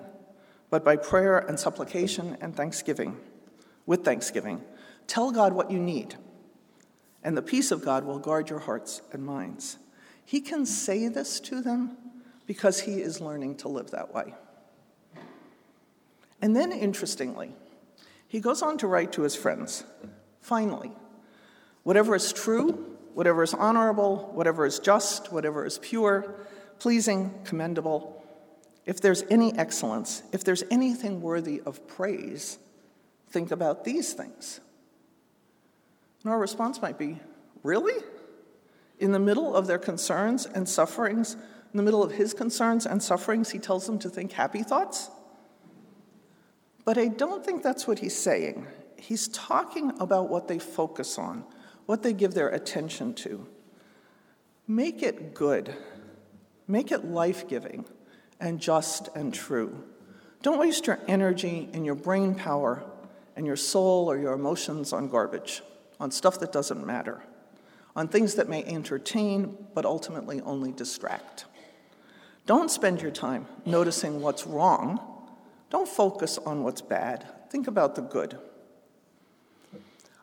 but 0.69 0.85
by 0.85 0.95
prayer 0.95 1.37
and 1.37 1.59
supplication 1.59 2.37
and 2.39 2.55
thanksgiving, 2.55 3.17
with 3.85 4.05
thanksgiving, 4.05 4.61
tell 5.07 5.29
God 5.29 5.51
what 5.51 5.69
you 5.69 5.79
need, 5.79 6.15
and 7.21 7.35
the 7.35 7.41
peace 7.41 7.69
of 7.71 7.83
God 7.83 8.05
will 8.05 8.17
guard 8.17 8.49
your 8.49 8.59
hearts 8.59 9.01
and 9.11 9.25
minds. 9.25 9.77
He 10.23 10.39
can 10.39 10.65
say 10.65 11.09
this 11.09 11.41
to 11.41 11.61
them 11.61 11.97
because 12.51 12.81
he 12.81 13.01
is 13.01 13.21
learning 13.21 13.55
to 13.55 13.69
live 13.69 13.91
that 13.91 14.13
way. 14.13 14.33
And 16.41 16.53
then, 16.53 16.73
interestingly, 16.73 17.55
he 18.27 18.41
goes 18.41 18.61
on 18.61 18.77
to 18.79 18.87
write 18.87 19.13
to 19.13 19.21
his 19.21 19.37
friends 19.37 19.85
finally, 20.41 20.91
whatever 21.83 22.13
is 22.13 22.33
true, 22.33 22.97
whatever 23.13 23.41
is 23.41 23.53
honorable, 23.53 24.29
whatever 24.33 24.65
is 24.65 24.79
just, 24.79 25.31
whatever 25.31 25.65
is 25.65 25.77
pure, 25.77 26.35
pleasing, 26.77 27.33
commendable, 27.45 28.21
if 28.85 28.99
there's 28.99 29.23
any 29.29 29.57
excellence, 29.57 30.21
if 30.33 30.43
there's 30.43 30.65
anything 30.69 31.21
worthy 31.21 31.61
of 31.65 31.87
praise, 31.87 32.59
think 33.29 33.51
about 33.51 33.85
these 33.85 34.11
things. 34.11 34.59
And 36.21 36.33
our 36.33 36.37
response 36.37 36.81
might 36.81 36.97
be, 36.97 37.17
Really? 37.63 38.03
In 38.99 39.13
the 39.13 39.19
middle 39.19 39.55
of 39.55 39.67
their 39.67 39.79
concerns 39.79 40.45
and 40.45 40.67
sufferings, 40.67 41.37
in 41.73 41.77
the 41.77 41.83
middle 41.83 42.03
of 42.03 42.11
his 42.11 42.33
concerns 42.33 42.85
and 42.85 43.01
sufferings, 43.01 43.51
he 43.51 43.59
tells 43.59 43.85
them 43.85 43.97
to 43.99 44.09
think 44.09 44.33
happy 44.33 44.63
thoughts? 44.63 45.09
But 46.83 46.97
I 46.97 47.07
don't 47.07 47.45
think 47.45 47.63
that's 47.63 47.87
what 47.87 47.99
he's 47.99 48.15
saying. 48.15 48.67
He's 48.97 49.27
talking 49.29 49.93
about 49.99 50.29
what 50.29 50.47
they 50.47 50.59
focus 50.59 51.17
on, 51.17 51.43
what 51.85 52.03
they 52.03 52.13
give 52.13 52.33
their 52.33 52.49
attention 52.49 53.13
to. 53.15 53.47
Make 54.67 55.01
it 55.01 55.33
good, 55.33 55.73
make 56.67 56.91
it 56.91 57.05
life 57.05 57.47
giving 57.47 57.85
and 58.39 58.59
just 58.59 59.09
and 59.15 59.33
true. 59.33 59.83
Don't 60.41 60.59
waste 60.59 60.87
your 60.87 60.99
energy 61.07 61.69
and 61.73 61.85
your 61.85 61.95
brain 61.95 62.35
power 62.35 62.83
and 63.35 63.45
your 63.45 63.55
soul 63.55 64.09
or 64.09 64.17
your 64.17 64.33
emotions 64.33 64.91
on 64.91 65.07
garbage, 65.07 65.61
on 65.99 66.11
stuff 66.11 66.39
that 66.39 66.51
doesn't 66.51 66.85
matter, 66.85 67.21
on 67.95 68.07
things 68.07 68.35
that 68.35 68.49
may 68.49 68.63
entertain 68.65 69.55
but 69.73 69.85
ultimately 69.85 70.41
only 70.41 70.71
distract. 70.71 71.45
Don't 72.51 72.69
spend 72.69 73.01
your 73.01 73.11
time 73.11 73.47
noticing 73.65 74.19
what's 74.19 74.45
wrong. 74.45 74.99
Don't 75.69 75.87
focus 75.87 76.37
on 76.37 76.65
what's 76.65 76.81
bad. 76.81 77.25
Think 77.49 77.67
about 77.67 77.95
the 77.95 78.01
good. 78.01 78.37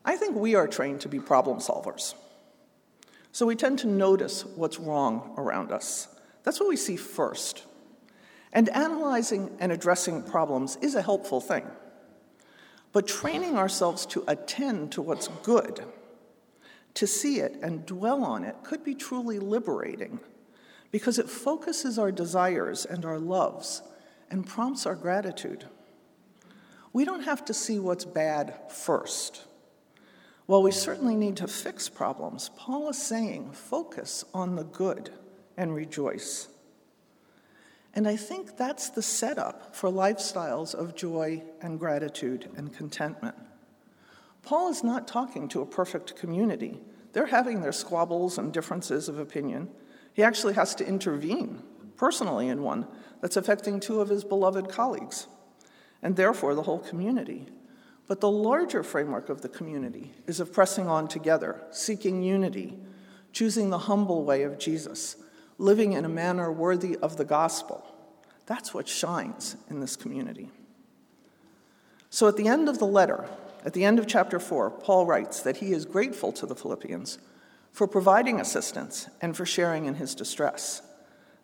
I 0.05 0.15
think 0.15 0.37
we 0.37 0.55
are 0.55 0.69
trained 0.69 1.01
to 1.01 1.09
be 1.09 1.21
problem 1.21 1.57
solvers. 1.57 2.13
So 3.33 3.47
we 3.47 3.57
tend 3.57 3.79
to 3.79 3.87
notice 3.87 4.45
what's 4.45 4.79
wrong 4.79 5.33
around 5.39 5.73
us. 5.73 6.09
That's 6.43 6.61
what 6.61 6.69
we 6.69 6.77
see 6.77 6.97
first. 6.99 7.65
And 8.53 8.69
analyzing 8.69 9.57
and 9.59 9.73
addressing 9.73 10.23
problems 10.23 10.77
is 10.83 10.95
a 10.97 11.01
helpful 11.01 11.41
thing. 11.41 11.67
But 12.93 13.09
training 13.09 13.57
ourselves 13.57 14.05
to 14.05 14.25
attend 14.29 14.93
to 14.93 15.01
what's 15.01 15.29
good, 15.43 15.83
to 16.93 17.07
see 17.07 17.41
it 17.41 17.57
and 17.63 17.87
dwell 17.87 18.23
on 18.23 18.45
it, 18.45 18.57
could 18.65 18.85
be 18.85 18.95
truly 18.95 19.39
liberating 19.39 20.21
because 20.91 21.19
it 21.19 21.29
focuses 21.29 21.99
our 21.99 22.13
desires 22.13 22.85
and 22.85 23.05
our 23.05 23.19
loves 23.19 23.83
and 24.31 24.47
prompts 24.47 24.87
our 24.87 24.95
gratitude. 24.95 25.65
We 26.93 27.05
don't 27.05 27.25
have 27.25 27.45
to 27.47 27.55
see 27.55 27.79
what's 27.79 28.05
bad 28.05 28.55
first. 28.71 29.45
While 30.47 30.63
we 30.63 30.71
certainly 30.73 31.15
need 31.15 31.37
to 31.37 31.47
fix 31.47 31.89
problems, 31.89 32.51
Paul 32.57 32.89
is 32.89 33.03
saying 33.03 33.53
focus 33.53 34.25
on 34.33 34.57
the 34.57 34.65
good 34.65 35.11
and 35.57 35.75
rejoice. 35.75 36.49
And 37.95 38.09
I 38.09 38.17
think 38.17 38.57
that's 38.57 38.91
the 38.91 39.03
setup 39.03 39.75
for 39.75 39.91
lifestyles 39.91 40.75
of 40.75 40.95
joy 40.95 41.43
and 41.61 41.79
gratitude 41.79 42.49
and 42.57 42.75
contentment. 42.75 43.37
Paul 44.43 44.71
is 44.71 44.83
not 44.83 45.09
talking 45.09 45.49
to 45.49 45.61
a 45.61 45.67
perfect 45.67 46.17
community. 46.17 46.81
They're 47.13 47.27
having 47.27 47.61
their 47.61 47.73
squabbles 47.73 48.39
and 48.39 48.53
differences 48.53 49.09
of 49.09 49.19
opinion, 49.19 49.69
he 50.19 50.25
actually 50.25 50.55
has 50.55 50.75
to 50.75 50.85
intervene 50.85 51.63
personally 51.97 52.49
in 52.49 52.65
one 52.65 52.89
that's 53.21 53.37
affecting 53.37 53.79
two 53.79 54.01
of 54.01 54.09
his 54.09 54.25
beloved 54.25 54.69
colleagues, 54.69 55.29
and 56.03 56.17
therefore 56.17 56.57
the 56.57 56.65
whole 56.65 56.81
community. 56.81 57.47
But 58.09 58.21
the 58.21 58.29
larger 58.29 58.83
framework 58.83 59.29
of 59.29 59.43
the 59.43 59.49
community 59.49 60.13
is 60.27 60.41
of 60.41 60.53
pressing 60.53 60.89
on 60.89 61.07
together, 61.07 61.63
seeking 61.71 62.25
unity, 62.25 62.77
choosing 63.33 63.71
the 63.71 63.79
humble 63.79 64.25
way 64.25 64.43
of 64.43 64.59
Jesus, 64.59 65.15
living 65.57 65.93
in 65.93 66.05
a 66.05 66.09
manner 66.09 66.51
worthy 66.51 66.97
of 66.97 67.17
the 67.17 67.25
gospel. 67.25 67.87
That's 68.47 68.75
what 68.75 68.89
shines 68.89 69.55
in 69.71 69.79
this 69.79 69.95
community. 69.95 70.51
So 72.11 72.27
at 72.27 72.37
the 72.37 72.49
end 72.49 72.69
of 72.69 72.81
the 72.81 72.87
letter, 72.87 73.29
at 73.65 73.73
the 73.73 73.85
end 73.85 74.01
of 74.01 74.09
chapter 74.09 74.41
4, 74.41 74.69
Paul 74.69 75.07
writes 75.07 75.43
that 75.43 75.59
he 75.59 75.71
is 75.71 75.85
grateful 75.85 76.33
to 76.33 76.45
the 76.45 76.57
Philippians 76.57 77.19
for 77.79 77.87
providing 77.87 78.41
assistance 78.41 79.07
and 79.21 79.37
for 79.37 79.47
sharing 79.47 79.85
in 79.85 79.95
his 79.95 80.17
distress. 80.17 80.83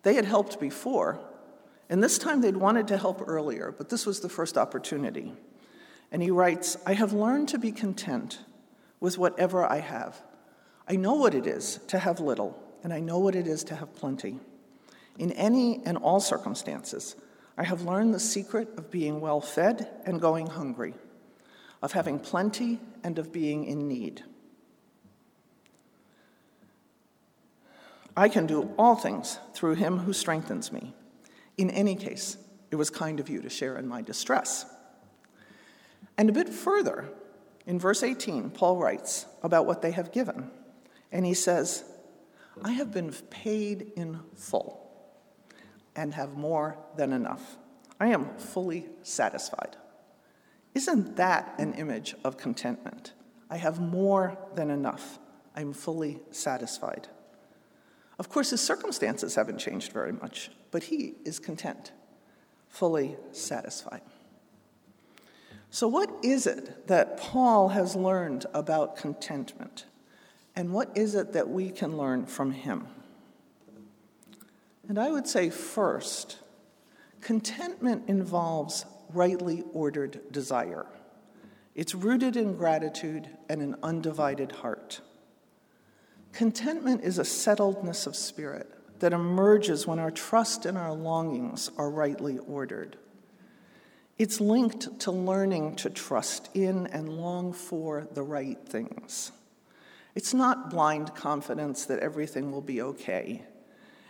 They 0.02 0.14
had 0.14 0.24
helped 0.24 0.58
before, 0.58 1.20
and 1.88 2.02
this 2.02 2.18
time 2.18 2.40
they'd 2.40 2.56
wanted 2.56 2.88
to 2.88 2.98
help 2.98 3.22
earlier, 3.24 3.72
but 3.78 3.88
this 3.88 4.04
was 4.04 4.18
the 4.18 4.28
first 4.28 4.58
opportunity. 4.58 5.32
And 6.10 6.20
he 6.20 6.32
writes 6.32 6.76
I 6.86 6.94
have 6.94 7.12
learned 7.12 7.50
to 7.50 7.58
be 7.58 7.70
content 7.70 8.40
with 8.98 9.16
whatever 9.16 9.64
I 9.64 9.78
have. 9.78 10.20
I 10.88 10.96
know 10.96 11.14
what 11.14 11.36
it 11.36 11.46
is 11.46 11.78
to 11.86 12.00
have 12.00 12.18
little, 12.18 12.60
and 12.82 12.92
I 12.92 12.98
know 12.98 13.20
what 13.20 13.36
it 13.36 13.46
is 13.46 13.62
to 13.64 13.76
have 13.76 13.94
plenty. 13.94 14.40
In 15.16 15.30
any 15.30 15.82
and 15.86 15.96
all 15.96 16.18
circumstances, 16.18 17.14
I 17.56 17.62
have 17.62 17.82
learned 17.82 18.12
the 18.12 18.18
secret 18.18 18.70
of 18.76 18.90
being 18.90 19.20
well 19.20 19.40
fed 19.40 19.88
and 20.04 20.20
going 20.20 20.48
hungry, 20.48 20.94
of 21.80 21.92
having 21.92 22.18
plenty 22.18 22.80
and 23.04 23.20
of 23.20 23.32
being 23.32 23.66
in 23.66 23.86
need. 23.86 24.24
I 28.16 28.28
can 28.28 28.46
do 28.46 28.72
all 28.78 28.94
things 28.94 29.38
through 29.54 29.74
him 29.74 29.98
who 29.98 30.12
strengthens 30.12 30.70
me. 30.70 30.94
In 31.56 31.70
any 31.70 31.96
case, 31.96 32.36
it 32.70 32.76
was 32.76 32.90
kind 32.90 33.20
of 33.20 33.28
you 33.28 33.42
to 33.42 33.50
share 33.50 33.76
in 33.76 33.88
my 33.88 34.02
distress. 34.02 34.66
And 36.16 36.28
a 36.28 36.32
bit 36.32 36.48
further, 36.48 37.08
in 37.66 37.78
verse 37.78 38.02
18, 38.02 38.50
Paul 38.50 38.76
writes 38.76 39.26
about 39.42 39.66
what 39.66 39.82
they 39.82 39.90
have 39.90 40.12
given. 40.12 40.50
And 41.10 41.26
he 41.26 41.34
says, 41.34 41.84
I 42.62 42.72
have 42.72 42.92
been 42.92 43.12
paid 43.30 43.92
in 43.96 44.20
full 44.34 44.80
and 45.96 46.14
have 46.14 46.36
more 46.36 46.78
than 46.96 47.12
enough. 47.12 47.56
I 47.98 48.08
am 48.08 48.36
fully 48.36 48.86
satisfied. 49.02 49.76
Isn't 50.74 51.16
that 51.16 51.54
an 51.58 51.74
image 51.74 52.14
of 52.24 52.36
contentment? 52.36 53.12
I 53.48 53.56
have 53.56 53.80
more 53.80 54.36
than 54.54 54.70
enough. 54.70 55.18
I'm 55.54 55.72
fully 55.72 56.20
satisfied. 56.30 57.08
Of 58.18 58.28
course, 58.28 58.50
his 58.50 58.60
circumstances 58.60 59.34
haven't 59.34 59.58
changed 59.58 59.92
very 59.92 60.12
much, 60.12 60.50
but 60.70 60.84
he 60.84 61.14
is 61.24 61.38
content, 61.38 61.92
fully 62.68 63.16
satisfied. 63.32 64.02
So, 65.70 65.88
what 65.88 66.10
is 66.22 66.46
it 66.46 66.86
that 66.86 67.16
Paul 67.16 67.70
has 67.70 67.96
learned 67.96 68.46
about 68.54 68.96
contentment? 68.96 69.86
And 70.54 70.72
what 70.72 70.96
is 70.96 71.16
it 71.16 71.32
that 71.32 71.50
we 71.50 71.70
can 71.70 71.96
learn 71.96 72.26
from 72.26 72.52
him? 72.52 72.86
And 74.88 74.98
I 74.98 75.10
would 75.10 75.26
say, 75.26 75.50
first, 75.50 76.38
contentment 77.20 78.04
involves 78.08 78.86
rightly 79.12 79.64
ordered 79.72 80.20
desire. 80.30 80.86
It's 81.74 81.94
rooted 81.94 82.36
in 82.36 82.56
gratitude 82.56 83.28
and 83.48 83.60
an 83.60 83.76
undivided 83.82 84.52
heart. 84.52 85.00
Contentment 86.34 87.04
is 87.04 87.20
a 87.20 87.22
settledness 87.22 88.08
of 88.08 88.16
spirit 88.16 88.68
that 88.98 89.12
emerges 89.12 89.86
when 89.86 90.00
our 90.00 90.10
trust 90.10 90.66
and 90.66 90.76
our 90.76 90.92
longings 90.92 91.70
are 91.78 91.88
rightly 91.88 92.38
ordered. 92.38 92.96
It's 94.18 94.40
linked 94.40 94.98
to 95.00 95.12
learning 95.12 95.76
to 95.76 95.90
trust 95.90 96.50
in 96.52 96.88
and 96.88 97.08
long 97.08 97.52
for 97.52 98.08
the 98.12 98.24
right 98.24 98.58
things. 98.66 99.30
It's 100.16 100.34
not 100.34 100.70
blind 100.70 101.14
confidence 101.14 101.84
that 101.86 102.00
everything 102.00 102.50
will 102.50 102.62
be 102.62 102.82
okay, 102.82 103.44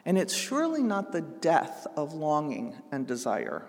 and 0.07 0.17
it's 0.17 0.35
surely 0.35 0.83
not 0.83 1.13
the 1.13 1.21
death 1.21 1.87
of 1.95 2.15
longing 2.15 2.75
and 2.91 3.07
desire, 3.07 3.67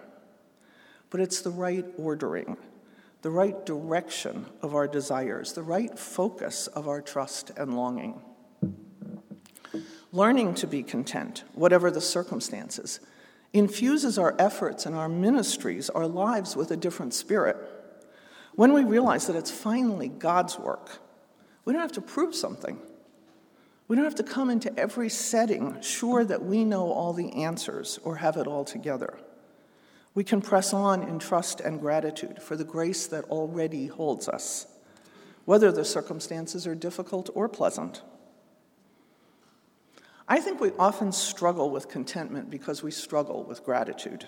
but 1.09 1.19
it's 1.19 1.41
the 1.41 1.49
right 1.49 1.85
ordering, 1.97 2.55
the 3.21 3.31
right 3.31 3.65
direction 3.65 4.45
of 4.61 4.73
our 4.75 4.87
desires, 4.87 5.51
the 5.51 5.61
right 5.61 5.99
focus 5.99 6.67
of 6.67 6.87
our 6.87 7.01
trust 7.01 7.51
and 7.57 7.75
longing. 7.75 8.21
Learning 10.15 10.53
to 10.53 10.65
be 10.65 10.81
content, 10.81 11.43
whatever 11.55 11.91
the 11.91 11.99
circumstances, 11.99 13.01
infuses 13.51 14.17
our 14.17 14.33
efforts 14.39 14.85
and 14.85 14.95
our 14.95 15.09
ministries, 15.09 15.89
our 15.89 16.07
lives 16.07 16.55
with 16.55 16.71
a 16.71 16.77
different 16.77 17.13
spirit. 17.13 17.57
When 18.53 18.71
we 18.71 18.85
realize 18.85 19.27
that 19.27 19.35
it's 19.35 19.51
finally 19.51 20.07
God's 20.07 20.57
work, 20.57 20.99
we 21.65 21.73
don't 21.73 21.81
have 21.81 21.91
to 21.91 22.01
prove 22.01 22.33
something. 22.33 22.79
We 23.89 23.97
don't 23.97 24.05
have 24.05 24.15
to 24.15 24.23
come 24.23 24.49
into 24.49 24.73
every 24.79 25.09
setting 25.09 25.81
sure 25.81 26.23
that 26.23 26.45
we 26.45 26.63
know 26.63 26.93
all 26.93 27.11
the 27.11 27.43
answers 27.43 27.99
or 28.01 28.15
have 28.15 28.37
it 28.37 28.47
all 28.47 28.63
together. 28.63 29.19
We 30.13 30.23
can 30.23 30.39
press 30.39 30.71
on 30.71 31.03
in 31.03 31.19
trust 31.19 31.59
and 31.59 31.81
gratitude 31.81 32.41
for 32.41 32.55
the 32.55 32.63
grace 32.63 33.05
that 33.07 33.25
already 33.25 33.87
holds 33.87 34.29
us, 34.29 34.65
whether 35.43 35.73
the 35.73 35.83
circumstances 35.83 36.65
are 36.65 36.73
difficult 36.73 37.29
or 37.35 37.49
pleasant. 37.49 38.01
I 40.27 40.39
think 40.39 40.59
we 40.59 40.71
often 40.79 41.11
struggle 41.11 41.69
with 41.69 41.87
contentment 41.87 42.49
because 42.49 42.81
we 42.81 42.91
struggle 42.91 43.43
with 43.43 43.63
gratitude. 43.63 44.25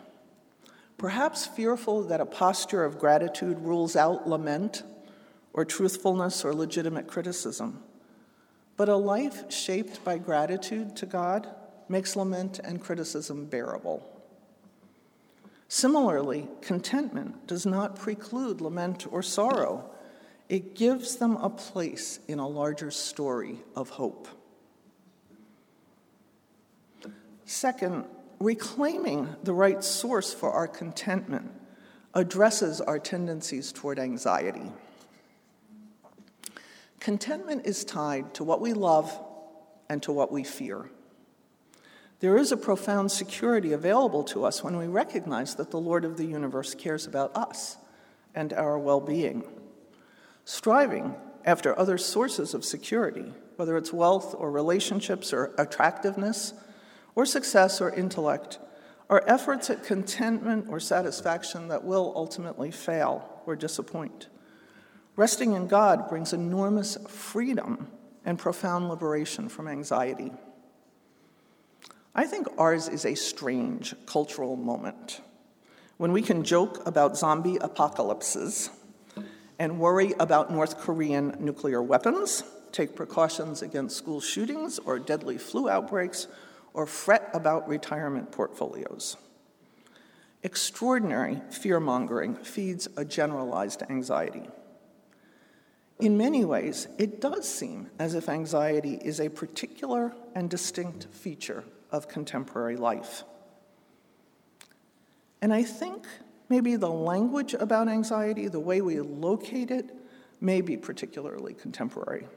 Perhaps 0.98 1.48
fearful 1.48 2.04
that 2.04 2.22
a 2.22 2.25
posture 2.25 2.84
of 2.84 3.00
gratitude 3.00 3.60
rules 3.60 3.95
out 3.95 4.28
lament 4.28 4.84
or 5.54 5.65
truthfulness 5.65 6.45
or 6.45 6.54
legitimate 6.54 7.08
criticism. 7.08 7.84
But 8.76 8.89
a 8.89 8.95
life 8.95 9.52
shaped 9.52 10.04
by 10.04 10.19
gratitude 10.19 10.95
to 10.98 11.08
God 11.08 11.48
makes 11.89 12.15
lament 12.15 12.60
and 12.63 12.82
criticism 12.82 13.45
bearable. 13.45 14.08
Similarly, 15.67 16.48
contentment 16.62 17.48
does 17.48 17.65
not 17.65 17.95
preclude 17.95 18.62
lament 18.62 19.06
or 19.12 19.24
sorrow, 19.24 19.89
it 20.48 20.76
gives 20.76 21.17
them 21.17 21.36
a 21.38 21.50
place 21.50 22.19
in 22.28 22.39
a 22.39 22.48
larger 22.48 22.91
story 22.91 23.60
of 23.76 23.89
hope. 23.89 24.28
Second, 27.47 28.03
reclaiming 28.41 29.33
the 29.43 29.53
right 29.53 29.81
source 29.81 30.33
for 30.33 30.51
our 30.51 30.67
contentment 30.67 31.49
addresses 32.13 32.81
our 32.81 32.99
tendencies 32.99 33.71
toward 33.71 33.99
anxiety. 33.99 34.69
Contentment 36.99 37.65
is 37.65 37.86
tied 37.86 38.33
to 38.33 38.43
what 38.43 38.60
we 38.60 38.73
love 38.73 39.17
and 39.88 40.03
to 40.03 40.12
what 40.12 40.29
we 40.29 40.43
fear. 40.43 40.89
There 42.19 42.36
is 42.36 42.51
a 42.51 42.57
profound 42.57 43.13
security 43.13 43.71
available 43.71 44.25
to 44.25 44.43
us 44.43 44.62
when 44.62 44.75
we 44.75 44.88
recognize 44.88 45.55
that 45.55 45.71
the 45.71 45.79
Lord 45.79 46.03
of 46.03 46.17
the 46.17 46.25
universe 46.25 46.75
cares 46.75 47.07
about 47.07 47.33
us 47.33 47.77
and 48.36 48.51
our 48.51 48.77
well 48.77 48.99
being. 48.99 49.45
Striving 50.43 51.15
after 51.45 51.79
other 51.79 51.97
sources 51.97 52.53
of 52.53 52.65
security, 52.65 53.31
whether 53.55 53.77
it's 53.77 53.93
wealth 53.93 54.36
or 54.38 54.51
relationships 54.51 55.31
or 55.31 55.53
attractiveness, 55.57 56.53
or 57.17 57.25
success 57.25 57.82
or 57.82 57.91
intellect 57.91 58.60
are 59.10 59.23
efforts 59.25 59.71
at 59.71 59.84
contentment 59.84 60.67
or 60.69 60.80
satisfaction 60.80 61.67
that 61.67 61.84
will 61.84 62.13
ultimately 62.15 62.69
fail 62.69 63.41
or 63.47 63.56
disappoint. 63.56 64.27
Resting 65.15 65.53
in 65.53 65.65
God 65.67 66.08
brings 66.10 66.32
enormous 66.32 66.95
freedom 67.10 67.88
and 68.23 68.38
profound 68.38 68.88
liberation 68.88 69.49
from 69.49 69.67
anxiety. 69.67 70.32
I 72.13 72.27
think 72.27 72.49
ours 72.56 72.88
is 72.88 73.03
a 73.03 73.15
strange 73.15 73.95
cultural 74.06 74.56
moment 74.56 75.21
when 75.97 76.12
we 76.12 76.21
can 76.21 76.43
joke 76.43 76.86
about 76.86 77.17
zombie 77.17 77.58
apocalypses 77.60 78.69
and 79.58 79.80
worry 79.80 80.13
about 80.19 80.51
North 80.51 80.77
Korean 80.77 81.36
nuclear 81.39 81.82
weapons, 81.82 82.43
take 82.71 82.95
precautions 82.95 83.63
against 83.63 83.97
school 83.97 84.21
shootings 84.21 84.77
or 84.77 84.99
deadly 84.99 85.39
flu 85.39 85.67
outbreaks, 85.67 86.27
or 86.73 86.86
fret 86.86 87.30
about 87.34 87.67
retirement 87.67 88.32
portfolios. 88.32 89.17
Extraordinary 90.43 91.41
fear 91.49 91.80
mongering 91.80 92.36
feeds 92.36 92.88
a 92.95 93.03
generalized 93.03 93.84
anxiety. 93.89 94.47
In 95.99 96.17
many 96.17 96.45
ways, 96.45 96.88
it 96.99 97.19
does 97.19 97.47
seem 97.47 97.89
as 97.97 98.13
if 98.13 98.30
anxiety 98.30 98.99
is 99.03 99.19
a 99.19 99.30
particular 99.30 100.13
and 100.36 100.49
distinct 100.49 101.08
feature 101.12 101.63
of 101.91 102.08
contemporary 102.08 102.77
life. 102.77 103.23
And 105.41 105.53
I 105.53 105.63
think 105.63 106.06
maybe 106.49 106.75
the 106.75 106.89
language 106.89 107.56
about 107.56 107.88
anxiety, 107.88 108.47
the 108.47 108.60
way 108.60 108.82
we 108.82 108.99
locate 108.99 109.71
it, 109.71 109.89
may 110.39 110.62
be 110.62 110.77
particularly 110.77 111.56
contemporary. 111.56 112.27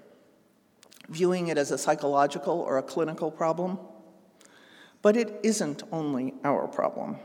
Viewing 1.10 1.48
it 1.48 1.58
as 1.58 1.70
a 1.70 1.78
psychological 1.78 2.60
or 2.60 2.78
a 2.78 2.82
clinical 2.82 3.30
problem 3.30 3.78
but 5.02 5.16
it 5.16 5.40
isn't 5.42 5.82
only 5.92 6.34
our 6.44 6.66
problem. 6.68 7.16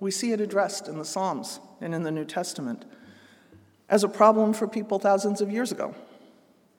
We 0.00 0.10
see 0.10 0.32
it 0.32 0.40
addressed 0.40 0.88
in 0.88 0.98
the 0.98 1.04
Psalms 1.04 1.60
and 1.80 1.94
in 1.94 2.02
the 2.02 2.10
New 2.10 2.24
Testament 2.24 2.84
as 3.88 4.04
a 4.04 4.08
problem 4.08 4.52
for 4.52 4.66
people 4.66 4.98
thousands 4.98 5.40
of 5.40 5.50
years 5.50 5.72
ago. 5.72 5.94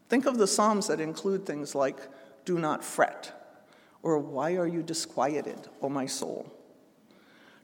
Think 0.09 0.25
of 0.25 0.37
the 0.37 0.47
Psalms 0.47 0.87
that 0.87 0.99
include 0.99 1.45
things 1.45 1.75
like, 1.75 1.97
Do 2.45 2.59
not 2.59 2.83
fret, 2.83 3.33
or 4.03 4.19
Why 4.19 4.55
are 4.55 4.67
you 4.67 4.83
disquieted, 4.83 5.67
O 5.81 5.89
my 5.89 6.05
soul? 6.05 6.51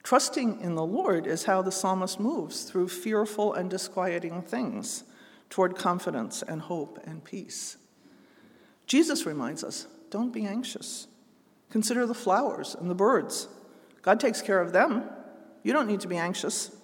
Trusting 0.03 0.61
in 0.61 0.75
the 0.75 0.85
Lord 0.85 1.27
is 1.27 1.43
how 1.43 1.61
the 1.61 1.71
psalmist 1.71 2.19
moves 2.19 2.63
through 2.63 2.87
fearful 2.87 3.53
and 3.53 3.69
disquieting 3.69 4.41
things 4.41 5.03
toward 5.49 5.75
confidence 5.75 6.41
and 6.41 6.61
hope 6.61 6.99
and 7.05 7.23
peace. 7.23 7.77
Jesus 8.87 9.25
reminds 9.25 9.63
us 9.63 9.87
don't 10.09 10.33
be 10.33 10.45
anxious. 10.45 11.07
Consider 11.71 12.05
the 12.05 12.13
flowers 12.13 12.75
and 12.79 12.89
the 12.89 12.95
birds. 12.95 13.47
God 14.01 14.19
takes 14.19 14.41
care 14.41 14.61
of 14.61 14.73
them. 14.73 15.03
You 15.63 15.73
don't 15.73 15.87
need 15.87 16.01
to 16.01 16.07
be 16.07 16.17
anxious. 16.17 16.75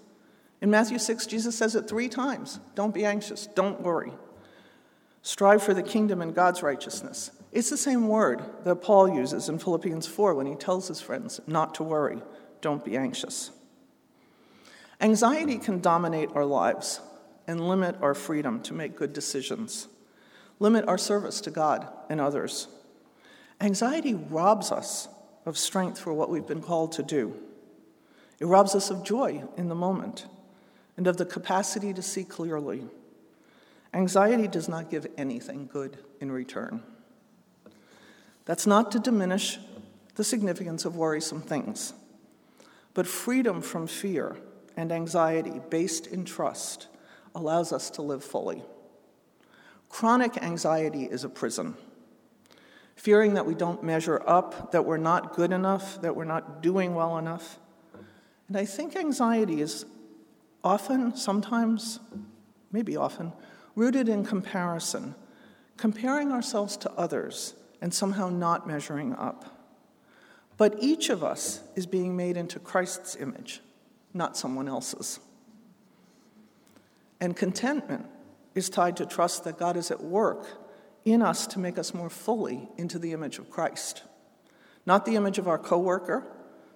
In 0.62 0.72
Matthew 0.72 0.98
6, 0.98 1.28
Jesus 1.28 1.56
says 1.56 1.76
it 1.76 1.88
three 1.88 2.10
times 2.10 2.60
Don't 2.74 2.94
be 2.94 3.06
anxious, 3.06 3.48
don't 3.48 3.82
worry. 3.82 4.14
Strive 5.22 5.62
for 5.62 5.74
the 5.74 5.84
kingdom 5.84 6.22
and 6.22 6.34
God's 6.34 6.64
righteousness. 6.64 7.32
It's 7.52 7.70
the 7.70 7.78
same 7.78 8.08
word 8.08 8.42
that 8.64 8.78
Paul 8.78 9.10
uses 9.10 9.50
in 9.50 9.60
Philippians 9.60 10.08
4 10.08 10.34
when 10.34 10.46
he 10.46 10.56
tells 10.56 10.88
his 10.88 11.02
friends 11.02 11.42
not 11.48 11.76
to 11.76 11.84
worry, 11.84 12.22
don't 12.62 12.84
be 12.84 12.96
anxious. 12.96 13.52
Anxiety 15.02 15.58
can 15.58 15.80
dominate 15.80 16.30
our 16.34 16.46
lives 16.46 17.02
and 17.46 17.68
limit 17.68 17.96
our 18.02 18.14
freedom 18.14 18.62
to 18.64 18.74
make 18.74 18.96
good 18.96 19.14
decisions, 19.14 19.88
limit 20.60 20.88
our 20.88 20.98
service 20.98 21.42
to 21.42 21.52
God 21.52 21.88
and 22.10 22.20
others. 22.20 22.68
Anxiety 23.60 24.14
robs 24.14 24.72
us 24.72 25.08
of 25.46 25.58
strength 25.58 26.00
for 26.00 26.14
what 26.14 26.30
we've 26.30 26.46
been 26.46 26.62
called 26.62 26.92
to 26.94 27.04
do. 27.04 27.36
It 28.40 28.46
robs 28.46 28.76
us 28.76 28.90
of 28.90 29.04
joy 29.04 29.44
in 29.58 29.68
the 29.68 29.76
moment 29.76 30.28
and 30.96 31.08
of 31.08 31.18
the 31.18 31.26
capacity 31.26 31.94
to 31.94 32.02
see 32.02 32.24
clearly. 32.24 32.86
Anxiety 33.94 34.48
does 34.48 34.70
not 34.70 34.92
give 34.92 35.08
anything 35.18 35.68
good 35.72 35.98
in 36.20 36.32
return. 36.32 36.84
That's 38.46 38.68
not 38.68 38.92
to 38.92 39.00
diminish 39.00 39.60
the 40.16 40.24
significance 40.24 40.86
of 40.86 40.96
worrisome 40.96 41.42
things, 41.42 41.94
but 42.94 43.08
freedom 43.08 43.62
from 43.62 43.88
fear 43.88 44.38
and 44.76 44.92
anxiety 44.92 45.62
based 45.70 46.08
in 46.08 46.26
trust 46.26 46.88
allows 47.34 47.72
us 47.72 47.90
to 47.92 48.02
live 48.02 48.24
fully. 48.24 48.64
Chronic 49.90 50.38
anxiety 50.44 51.06
is 51.06 51.24
a 51.24 51.30
prison. 51.30 51.76
Fearing 52.98 53.36
that 53.36 53.46
we 53.46 53.54
don't 53.54 53.84
measure 53.84 54.22
up, 54.26 54.72
that 54.72 54.84
we're 54.84 54.98
not 54.98 55.36
good 55.36 55.52
enough, 55.52 56.02
that 56.02 56.16
we're 56.16 56.26
not 56.26 56.62
doing 56.62 56.96
well 56.96 57.18
enough. 57.18 57.60
And 58.48 58.58
I 58.58 58.66
think 58.66 58.96
anxiety 58.96 59.62
is 59.62 59.86
often, 60.64 61.16
sometimes, 61.16 62.00
maybe 62.72 62.98
often, 62.98 63.34
rooted 63.76 64.10
in 64.10 64.26
comparison, 64.26 65.14
comparing 65.78 66.32
ourselves 66.32 66.76
to 66.78 66.92
others 66.94 67.54
and 67.82 67.94
somehow 67.94 68.30
not 68.30 68.68
measuring 68.68 69.14
up. 69.14 69.64
But 70.58 70.76
each 70.80 71.10
of 71.10 71.24
us 71.24 71.62
is 71.76 71.86
being 71.86 72.18
made 72.18 72.36
into 72.36 72.58
Christ's 72.58 73.16
image, 73.16 73.62
not 74.12 74.36
someone 74.36 74.68
else's. 74.68 75.20
And 77.22 77.36
contentment 77.36 78.08
is 78.56 78.70
tied 78.70 78.98
to 78.98 79.06
trust 79.06 79.44
that 79.44 79.60
God 79.60 79.78
is 79.78 79.92
at 79.92 80.04
work 80.04 80.48
in 81.12 81.22
us 81.22 81.48
to 81.48 81.60
make 81.60 81.78
us 81.78 81.94
more 81.94 82.10
fully 82.10 82.68
into 82.78 83.00
the 83.00 83.14
image 83.14 83.40
of 83.40 83.50
Christ, 83.50 84.04
not 84.86 85.06
the 85.06 85.16
image 85.16 85.38
of 85.38 85.48
our 85.48 85.58
coworker 85.58 86.26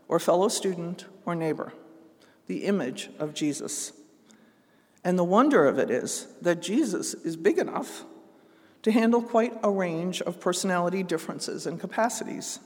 or 0.07 0.19
fellow 0.19 0.47
student 0.47 1.05
or 1.25 1.35
neighbor, 1.35 1.73
the 2.47 2.65
image 2.65 3.09
of 3.19 3.33
Jesus. 3.33 3.93
And 5.03 5.17
the 5.17 5.23
wonder 5.23 5.65
of 5.65 5.79
it 5.79 5.89
is 5.89 6.27
that 6.41 6.61
Jesus 6.61 7.13
is 7.13 7.35
big 7.35 7.57
enough 7.57 8.03
to 8.83 8.91
handle 8.91 9.21
quite 9.21 9.53
a 9.63 9.69
range 9.69 10.21
of 10.21 10.39
personality 10.39 11.03
differences 11.03 11.65
and 11.65 11.79
capacities. 11.79 12.59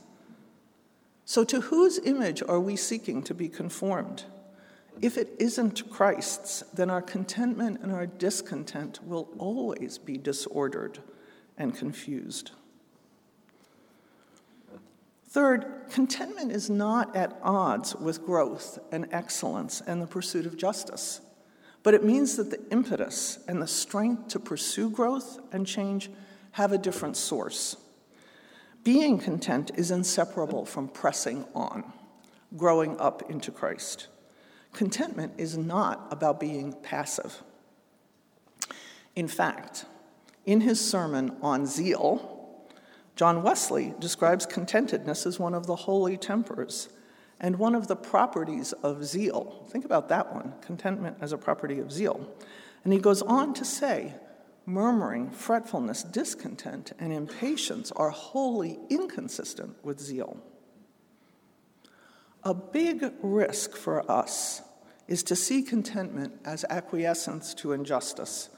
So, 1.25 1.43
to 1.45 1.62
whose 1.62 1.97
image 1.99 2.43
are 2.47 2.60
we 2.60 2.75
seeking 2.75 3.23
to 3.23 3.34
be 3.34 3.49
conformed? 3.49 4.23
If 5.01 5.17
it 5.17 5.34
isn't 5.39 5.89
Christ's, 5.89 6.62
then 6.73 6.89
our 6.89 7.01
contentment 7.01 7.82
and 7.82 7.91
our 7.91 8.06
discontent 8.06 9.06
will 9.06 9.30
always 9.38 9.97
be 9.97 10.17
disordered 10.17 10.99
and 11.58 11.76
confused. 11.76 12.52
Third, 15.30 15.65
contentment 15.91 16.52
is 16.52 16.70
not 16.70 17.13
at 17.15 17.38
odds 17.44 17.94
with 17.96 18.26
growth 18.26 18.80
and 18.91 19.08
excellence 19.12 19.82
and 19.82 20.02
the 20.02 20.08
pursuit 20.08 20.46
of 20.46 20.56
justice, 20.56 21.20
but 21.84 21.94
it 21.94 22.06
means 22.06 22.38
that 22.38 22.52
the 22.52 22.62
impetus 22.72 23.39
and 23.48 23.62
the 23.62 23.68
strength 23.68 24.30
to 24.30 24.39
pursue 24.39 24.89
growth 24.89 25.39
and 25.52 25.68
change 25.68 26.10
have 26.52 26.72
a 26.72 26.78
different 26.78 27.18
source. 27.18 27.76
Being 28.86 29.18
content 29.18 29.72
is 29.76 29.91
inseparable 29.91 30.63
from 30.63 30.88
pressing 30.88 31.46
on, 31.54 31.91
growing 32.56 32.98
up 33.00 33.30
into 33.30 33.52
Christ. 33.52 34.08
Contentment 34.72 35.34
is 35.38 35.58
not 35.58 36.08
about 36.12 36.39
being 36.39 36.72
passive. 36.82 37.41
In 39.15 39.28
fact, 39.28 39.86
in 40.45 40.62
his 40.62 40.79
sermon 40.79 41.36
on 41.41 41.65
zeal, 41.65 42.31
John 43.15 43.43
Wesley 43.43 43.93
describes 43.99 44.45
contentedness 44.45 45.25
as 45.25 45.39
one 45.39 45.53
of 45.53 45.67
the 45.67 45.75
holy 45.75 46.17
tempers 46.17 46.89
and 47.39 47.58
one 47.58 47.75
of 47.75 47.88
the 47.88 47.95
properties 47.95 48.73
of 48.73 49.05
zeal. 49.05 49.65
Think 49.69 49.86
about 49.86 50.10
that 50.10 50.34
one 50.34 50.53
contentment 50.62 51.17
as 51.21 51.31
a 51.31 51.38
property 51.38 51.79
of 51.79 51.91
zeal. 51.91 52.29
And 52.84 52.93
he 52.93 52.99
goes 52.99 53.21
on 53.21 53.53
to 53.55 53.65
say, 53.65 54.13
murmuring, 54.65 55.29
fretfulness, 55.31 56.03
discontent, 56.03 56.91
and 56.99 57.12
impatience 57.12 57.91
are 57.93 58.10
wholly 58.10 58.79
inconsistent 58.89 59.75
with 59.84 59.99
zeal. 59.99 60.38
A 62.43 62.53
big 62.53 63.12
risk 63.21 63.75
for 63.75 64.10
us 64.10 64.62
is 65.08 65.23
to 65.23 65.36
see 65.36 65.62
contentment 65.62 66.34
as 66.45 66.65
acquiescence 66.69 67.53
to 67.55 67.73
injustice 67.73 68.49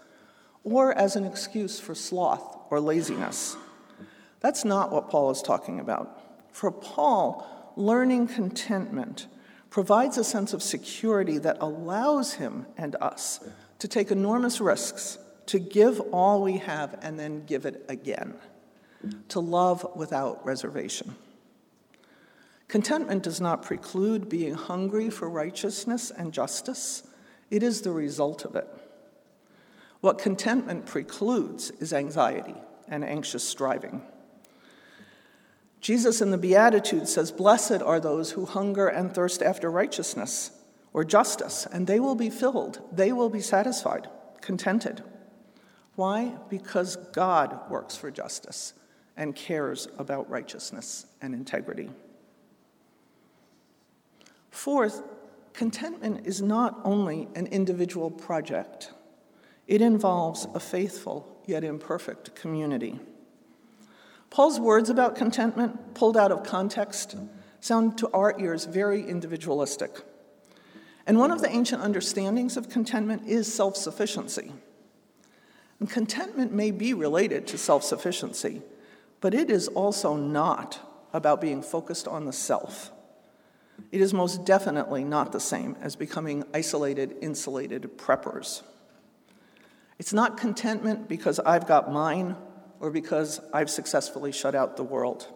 or 0.67 0.91
as 0.97 1.15
an 1.15 1.23
excuse 1.23 1.79
for 1.79 1.95
sloth 1.95 2.57
or 2.69 2.81
laziness. 2.81 3.55
That's 4.41 4.65
not 4.65 4.91
what 4.91 5.09
Paul 5.09 5.31
is 5.31 5.41
talking 5.41 5.79
about. 5.79 6.21
For 6.51 6.71
Paul, 6.71 7.73
learning 7.77 8.27
contentment 8.27 9.27
provides 9.69 10.17
a 10.17 10.25
sense 10.25 10.51
of 10.51 10.61
security 10.61 11.37
that 11.37 11.57
allows 11.61 12.33
him 12.33 12.65
and 12.77 12.97
us 12.99 13.39
to 13.79 13.87
take 13.87 14.11
enormous 14.11 14.59
risks, 14.59 15.17
to 15.45 15.57
give 15.57 16.01
all 16.11 16.41
we 16.41 16.57
have 16.57 16.99
and 17.01 17.17
then 17.17 17.45
give 17.45 17.65
it 17.65 17.85
again, 17.87 18.33
to 19.29 19.39
love 19.39 19.87
without 19.95 20.45
reservation. 20.45 21.15
Contentment 22.67 23.23
does 23.23 23.39
not 23.39 23.63
preclude 23.63 24.27
being 24.27 24.55
hungry 24.55 25.09
for 25.09 25.29
righteousness 25.29 26.11
and 26.11 26.33
justice, 26.33 27.07
it 27.49 27.63
is 27.63 27.83
the 27.83 27.91
result 27.91 28.43
of 28.43 28.57
it. 28.57 28.67
What 30.01 30.19
contentment 30.19 30.85
precludes 30.85 31.71
is 31.71 31.93
anxiety 31.93 32.55
and 32.87 33.03
anxious 33.03 33.43
striving. 33.43 34.01
Jesus 35.81 36.21
in 36.21 36.31
the 36.31 36.37
Beatitudes 36.37 37.13
says, 37.13 37.31
Blessed 37.31 37.81
are 37.81 37.99
those 37.99 38.31
who 38.31 38.45
hunger 38.45 38.87
and 38.87 39.13
thirst 39.13 39.41
after 39.41 39.69
righteousness 39.69 40.51
or 40.93 41.03
justice, 41.03 41.67
and 41.71 41.87
they 41.87 41.99
will 41.99 42.15
be 42.15 42.29
filled, 42.29 42.81
they 42.91 43.11
will 43.11 43.29
be 43.29 43.41
satisfied, 43.41 44.07
contented. 44.41 45.03
Why? 45.95 46.35
Because 46.49 46.95
God 46.95 47.59
works 47.69 47.95
for 47.95 48.11
justice 48.11 48.73
and 49.15 49.35
cares 49.35 49.87
about 49.97 50.29
righteousness 50.29 51.07
and 51.21 51.33
integrity. 51.33 51.89
Fourth, 54.51 55.01
contentment 55.53 56.25
is 56.25 56.41
not 56.41 56.79
only 56.83 57.27
an 57.35 57.47
individual 57.47 58.11
project, 58.11 58.91
it 59.67 59.81
involves 59.81 60.47
a 60.53 60.59
faithful 60.59 61.41
yet 61.45 61.63
imperfect 61.63 62.35
community. 62.35 62.99
Paul's 64.29 64.59
words 64.59 64.89
about 64.89 65.15
contentment, 65.15 65.93
pulled 65.95 66.17
out 66.17 66.31
of 66.31 66.43
context, 66.43 67.15
sound 67.59 67.97
to 67.97 68.09
our 68.11 68.39
ears 68.39 68.65
very 68.65 69.07
individualistic. 69.07 70.01
And 71.05 71.17
one 71.17 71.31
of 71.31 71.41
the 71.41 71.49
ancient 71.49 71.81
understandings 71.81 72.57
of 72.57 72.69
contentment 72.69 73.27
is 73.27 73.51
self 73.51 73.77
sufficiency. 73.77 74.51
And 75.79 75.89
contentment 75.89 76.51
may 76.51 76.71
be 76.71 76.93
related 76.93 77.47
to 77.47 77.57
self 77.57 77.83
sufficiency, 77.83 78.61
but 79.21 79.33
it 79.33 79.49
is 79.49 79.67
also 79.69 80.15
not 80.15 80.79
about 81.13 81.39
being 81.39 81.61
focused 81.61 82.07
on 82.07 82.25
the 82.25 82.33
self. 82.33 82.91
It 83.91 84.01
is 84.01 84.13
most 84.13 84.43
definitely 84.43 85.03
not 85.03 85.31
the 85.31 85.39
same 85.39 85.77
as 85.81 85.95
becoming 85.95 86.43
isolated, 86.53 87.15
insulated 87.21 87.97
preppers. 87.97 88.63
It's 89.99 90.13
not 90.13 90.37
contentment 90.37 91.07
because 91.07 91.39
I've 91.39 91.67
got 91.67 91.91
mine 91.91 92.35
or 92.79 92.91
because 92.91 93.41
I've 93.53 93.69
successfully 93.69 94.31
shut 94.31 94.53
out 94.53 94.77
the 94.77 94.83
world. 94.83 95.27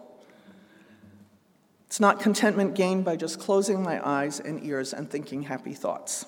It's 1.86 2.00
not 2.00 2.20
contentment 2.20 2.74
gained 2.74 3.04
by 3.04 3.16
just 3.16 3.38
closing 3.38 3.82
my 3.82 4.00
eyes 4.06 4.40
and 4.40 4.64
ears 4.64 4.94
and 4.94 5.10
thinking 5.10 5.42
happy 5.42 5.74
thoughts. 5.74 6.24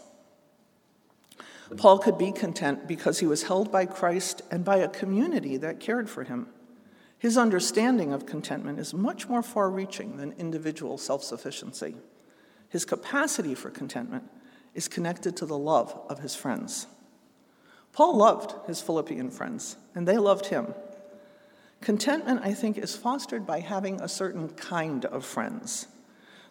Paul 1.77 1.99
could 1.99 2.19
be 2.19 2.33
content 2.33 2.87
because 2.87 3.21
he 3.21 3.27
was 3.27 3.45
held 3.45 3.73
by 3.73 3.87
Christ 3.87 4.43
and 4.51 4.65
by 4.65 4.77
a 4.77 4.89
community 4.89 5.57
that 5.57 5.81
cared 5.81 6.11
for 6.11 6.25
him. 6.25 6.49
His 7.19 7.39
understanding 7.39 8.13
of 8.13 8.27
contentment 8.27 8.79
is 8.79 8.93
much 8.93 9.29
more 9.29 9.43
far 9.43 9.71
reaching 9.71 10.19
than 10.19 10.33
individual 10.33 10.99
self 10.99 11.25
sufficiency. 11.25 11.97
His 12.69 12.85
capacity 12.85 13.55
for 13.55 13.71
contentment 13.71 14.25
is 14.75 14.89
connected 14.89 15.37
to 15.39 15.47
the 15.47 15.57
love 15.57 15.99
of 16.11 16.19
his 16.19 16.35
friends. 16.35 16.87
Paul 17.95 18.17
loved 18.17 18.55
his 18.67 18.81
Philippian 18.81 19.31
friends, 19.31 19.77
and 19.95 20.07
they 20.07 20.19
loved 20.19 20.47
him. 20.47 20.75
Contentment, 21.81 22.41
I 22.43 22.53
think, 22.53 22.77
is 22.77 22.97
fostered 22.97 23.47
by 23.47 23.61
having 23.61 24.01
a 24.01 24.09
certain 24.09 24.49
kind 24.49 25.05
of 25.05 25.25
friends. 25.25 25.87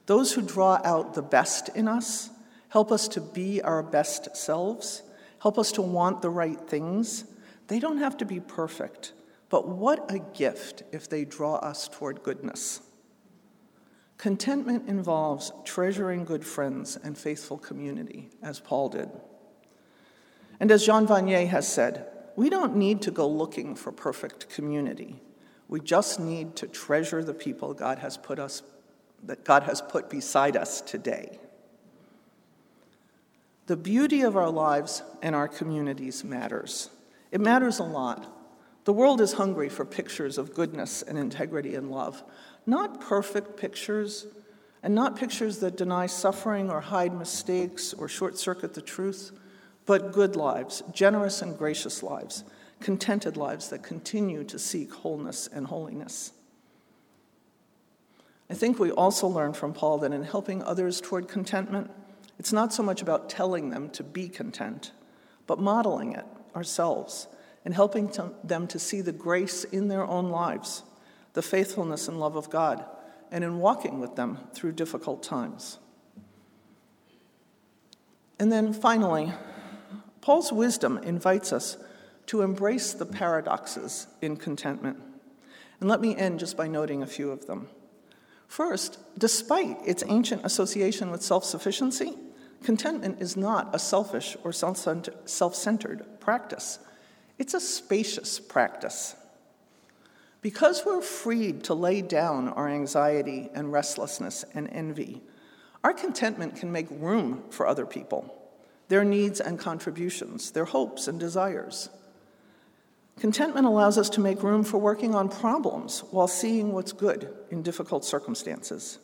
Those 0.06 0.34
who 0.34 0.42
draw 0.42 0.80
out 0.86 1.14
the 1.14 1.22
best 1.22 1.70
in 1.76 1.90
us, 1.90 2.30
help 2.70 2.94
us 2.94 3.10
to 3.10 3.22
be 3.22 3.62
our 3.62 3.84
best 3.84 4.38
selves, 4.38 5.04
help 5.40 5.60
us 5.60 5.74
to 5.74 5.82
want 5.82 6.22
the 6.22 6.30
right 6.30 6.60
things. 6.62 7.26
They 7.68 7.80
don't 7.80 7.98
have 7.98 8.18
to 8.18 8.26
be 8.26 8.40
perfect, 8.40 9.12
but 9.50 9.68
what 9.68 10.10
a 10.10 10.20
gift 10.20 10.84
if 10.94 11.10
they 11.10 11.26
draw 11.26 11.56
us 11.56 11.90
toward 11.90 12.24
goodness. 12.24 12.80
Contentment 14.18 14.88
involves 14.88 15.52
treasuring 15.66 16.24
good 16.24 16.46
friends 16.46 16.98
and 17.04 17.18
faithful 17.18 17.58
community, 17.58 18.30
as 18.42 18.62
Paul 18.62 18.88
did. 18.88 19.10
And 20.64 20.72
as 20.72 20.86
Jean 20.86 21.06
Vanier 21.06 21.46
has 21.50 21.68
said, 21.68 22.08
we 22.38 22.50
don't 22.50 22.78
need 22.78 23.02
to 23.02 23.12
go 23.12 23.28
looking 23.28 23.76
for 23.76 23.92
perfect 23.92 24.48
community. 24.48 25.22
We 25.68 25.82
just 25.82 26.22
need 26.22 26.56
to 26.56 26.68
treasure 26.68 27.22
the 27.22 27.34
people 27.34 27.74
God 27.74 28.00
has 28.00 28.16
put 28.16 28.40
us 28.40 28.64
that 29.24 29.44
God 29.44 29.64
has 29.64 29.82
put 29.82 30.10
beside 30.10 30.56
us 30.56 30.80
today. 30.80 31.38
The 33.66 33.76
beauty 33.76 34.22
of 34.22 34.38
our 34.38 34.50
lives 34.50 35.04
and 35.22 35.36
our 35.36 35.50
communities 35.50 36.24
matters. 36.24 36.90
It 37.30 37.42
matters 37.42 37.80
a 37.80 37.84
lot. 37.84 38.34
The 38.86 38.94
world 38.94 39.20
is 39.20 39.34
hungry 39.34 39.68
for 39.68 39.84
pictures 39.84 40.38
of 40.38 40.54
goodness 40.54 41.02
and 41.02 41.18
integrity 41.18 41.76
and 41.76 41.92
love, 41.92 42.24
not 42.66 43.02
perfect 43.02 43.58
pictures, 43.58 44.28
and 44.82 44.96
not 44.96 45.18
pictures 45.18 45.58
that 45.58 45.76
deny 45.76 46.06
suffering 46.06 46.72
or 46.72 46.80
hide 46.80 47.14
mistakes 47.14 47.94
or 47.94 48.08
short 48.08 48.38
circuit 48.38 48.74
the 48.74 48.82
truth, 48.82 49.34
but 49.86 50.12
good 50.12 50.36
lives, 50.36 50.84
generous 50.92 51.42
and 51.42 51.58
gracious 51.58 52.04
lives, 52.04 52.44
contented 52.80 53.38
lives 53.38 53.70
that 53.70 53.84
continue 53.84 54.44
to 54.44 54.60
seek 54.60 54.94
wholeness 54.94 55.48
and 55.48 55.68
holiness. 55.68 56.32
I 58.50 58.54
think 58.54 58.78
we 58.78 58.92
also 58.92 59.28
learn 59.28 59.54
from 59.54 59.74
Paul 59.74 59.98
that 60.00 60.12
in 60.12 60.24
helping 60.24 60.62
others 60.64 61.02
toward 61.02 61.28
contentment, 61.28 61.90
it's 62.38 62.54
not 62.54 62.74
so 62.74 62.84
much 62.84 63.02
about 63.02 63.30
telling 63.30 63.70
them 63.70 63.90
to 63.92 64.04
be 64.04 64.28
content, 64.28 64.92
but 65.48 65.60
modeling 65.60 66.14
it 66.14 66.26
ourselves 66.56 67.28
and 67.66 67.74
helping 67.74 68.10
to 68.10 68.32
them 68.44 68.68
to 68.68 68.80
see 68.80 69.02
the 69.02 69.12
grace 69.12 69.64
in 69.64 69.88
their 69.88 70.06
own 70.06 70.30
lives, 70.30 70.84
the 71.34 71.42
faithfulness 71.42 72.08
and 72.08 72.20
love 72.20 72.36
of 72.36 72.50
God, 72.50 72.86
and 73.32 73.44
in 73.44 73.60
walking 73.60 74.00
with 74.00 74.16
them 74.16 74.38
through 74.54 74.74
difficult 74.74 75.24
times. 75.24 75.80
And 78.40 78.52
then 78.52 78.74
finally, 78.74 79.32
Paul's 80.24 80.52
wisdom 80.52 80.98
invites 80.98 81.54
us 81.54 81.78
to 82.26 82.42
embrace 82.42 82.94
the 82.94 83.06
paradoxes 83.06 84.08
in 84.24 84.38
contentment. 84.38 84.98
And 85.80 85.88
let 85.88 86.02
me 86.02 86.16
end 86.16 86.40
just 86.40 86.58
by 86.58 86.68
noting 86.68 87.04
a 87.04 87.08
few 87.08 87.30
of 87.30 87.46
them. 87.46 87.68
First, 88.48 88.98
despite 89.20 89.78
its 89.86 90.04
ancient 90.08 90.44
association 90.44 91.12
with 91.12 91.22
self 91.22 91.44
sufficiency, 91.44 92.16
Contentment 92.64 93.22
is 93.22 93.36
not 93.36 93.76
a 93.76 93.80
selfish 93.80 94.38
or 94.44 94.54
self 94.54 95.56
centered 95.56 96.06
practice, 96.20 96.80
it's 97.38 97.54
a 97.54 97.60
spacious 97.60 98.40
practice. 98.40 99.16
Because 100.42 100.84
we're 100.86 101.02
freed 101.02 101.64
to 101.66 101.74
lay 101.74 102.02
down 102.02 102.50
our 102.50 102.68
anxiety 102.68 103.50
and 103.54 103.72
restlessness 103.72 104.44
and 104.54 104.70
envy, 104.72 105.22
our 105.84 105.94
contentment 105.94 106.56
can 106.56 106.72
make 106.72 106.88
room 106.90 107.44
for 107.50 107.66
other 107.66 107.86
people, 107.86 108.43
their 108.94 109.04
needs 109.04 109.42
and 109.42 109.58
contributions, 109.58 110.52
their 110.52 110.66
hopes 110.66 111.08
and 111.08 111.20
desires. 111.20 111.90
Contentment 113.20 113.66
allows 113.66 113.98
us 113.98 114.08
to 114.08 114.22
make 114.22 114.44
room 114.44 114.64
for 114.64 114.78
working 114.78 115.16
on 115.16 115.30
problems 115.30 116.04
while 116.12 116.28
seeing 116.28 116.72
what's 116.74 116.92
good 116.92 117.34
in 117.50 117.64
difficult 117.64 118.06
circumstances. 118.06 119.00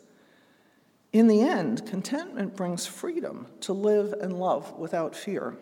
In 1.11 1.25
the 1.25 1.41
end, 1.41 1.87
contentment 1.87 2.55
brings 2.55 2.85
freedom 2.85 3.47
to 3.61 3.73
live 3.73 4.13
and 4.13 4.39
love 4.39 4.77
without 4.77 5.15
fear. 5.15 5.57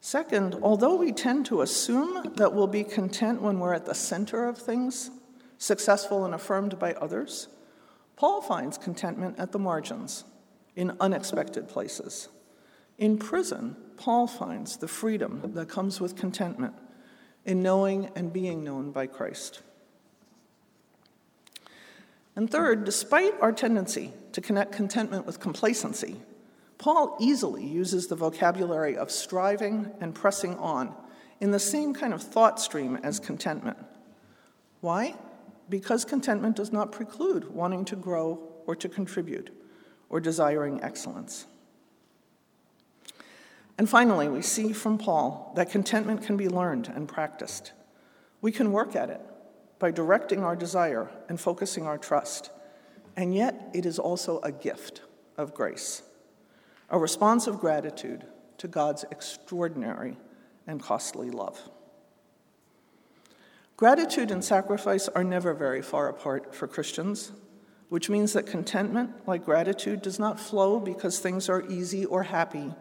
Second, 0.00 0.54
although 0.62 0.94
we 0.94 1.10
tend 1.10 1.46
to 1.46 1.62
assume 1.62 2.32
that 2.36 2.54
we'll 2.54 2.68
be 2.68 2.84
content 2.84 3.42
when 3.42 3.58
we're 3.58 3.74
at 3.74 3.86
the 3.86 3.94
center 3.96 4.46
of 4.46 4.56
things, 4.56 5.10
successful 5.58 6.24
and 6.24 6.32
affirmed 6.32 6.78
by 6.78 6.92
others, 6.92 7.48
Paul 8.14 8.40
finds 8.40 8.78
contentment 8.78 9.40
at 9.40 9.50
the 9.50 9.58
margins, 9.58 10.22
in 10.76 10.96
unexpected 11.00 11.68
places. 11.68 12.28
In 12.98 13.18
prison, 13.18 13.76
Paul 13.96 14.26
finds 14.26 14.76
the 14.76 14.88
freedom 14.88 15.52
that 15.54 15.68
comes 15.68 16.00
with 16.00 16.16
contentment 16.16 16.74
in 17.44 17.62
knowing 17.62 18.10
and 18.14 18.32
being 18.32 18.62
known 18.62 18.90
by 18.90 19.06
Christ. 19.06 19.62
And 22.34 22.50
third, 22.50 22.84
despite 22.84 23.40
our 23.40 23.52
tendency 23.52 24.12
to 24.32 24.42
connect 24.42 24.72
contentment 24.72 25.24
with 25.24 25.40
complacency, 25.40 26.16
Paul 26.76 27.16
easily 27.18 27.64
uses 27.64 28.06
the 28.06 28.16
vocabulary 28.16 28.96
of 28.96 29.10
striving 29.10 29.90
and 30.00 30.14
pressing 30.14 30.56
on 30.56 30.94
in 31.40 31.50
the 31.50 31.58
same 31.58 31.94
kind 31.94 32.12
of 32.12 32.22
thought 32.22 32.60
stream 32.60 32.98
as 33.02 33.18
contentment. 33.18 33.78
Why? 34.82 35.14
Because 35.70 36.04
contentment 36.04 36.56
does 36.56 36.72
not 36.72 36.92
preclude 36.92 37.50
wanting 37.54 37.86
to 37.86 37.96
grow 37.96 38.40
or 38.66 38.76
to 38.76 38.88
contribute 38.88 39.50
or 40.08 40.20
desiring 40.20 40.82
excellence. 40.82 41.46
And 43.78 43.88
finally, 43.88 44.28
we 44.28 44.42
see 44.42 44.72
from 44.72 44.98
Paul 44.98 45.52
that 45.56 45.70
contentment 45.70 46.22
can 46.22 46.36
be 46.36 46.48
learned 46.48 46.90
and 46.94 47.08
practiced. 47.08 47.72
We 48.40 48.52
can 48.52 48.72
work 48.72 48.96
at 48.96 49.10
it 49.10 49.20
by 49.78 49.90
directing 49.90 50.42
our 50.42 50.56
desire 50.56 51.10
and 51.28 51.38
focusing 51.38 51.86
our 51.86 51.98
trust. 51.98 52.50
And 53.16 53.34
yet, 53.34 53.70
it 53.74 53.84
is 53.84 53.98
also 53.98 54.40
a 54.40 54.52
gift 54.52 55.02
of 55.36 55.54
grace, 55.54 56.02
a 56.88 56.98
response 56.98 57.46
of 57.46 57.60
gratitude 57.60 58.24
to 58.58 58.68
God's 58.68 59.04
extraordinary 59.10 60.16
and 60.66 60.82
costly 60.82 61.30
love. 61.30 61.68
Gratitude 63.76 64.30
and 64.30 64.42
sacrifice 64.42 65.06
are 65.08 65.24
never 65.24 65.52
very 65.52 65.82
far 65.82 66.08
apart 66.08 66.54
for 66.54 66.66
Christians, 66.66 67.32
which 67.88 68.10
means 68.10 68.32
that 68.32 68.46
contentment, 68.46 69.10
like 69.26 69.44
gratitude, 69.44 70.02
does 70.02 70.18
not 70.18 70.40
flow 70.40 70.80
because 70.80 71.18
things 71.18 71.48
are 71.48 71.64
easy 71.68 72.04
or 72.04 72.24
happy, 72.24 72.74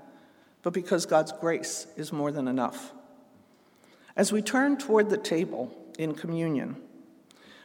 but 0.63 0.74
because 0.74 1.06
God's 1.06 1.32
grace 1.32 1.88
is 1.96 2.12
more 2.12 2.32
than 2.32 2.48
enough. 2.48 2.91
As 4.15 4.32
we 4.32 4.41
turn 4.41 4.78
toward 4.78 5.10
the 5.10 5.18
table 5.18 5.76
in 6.00 6.15
communion, 6.15 6.78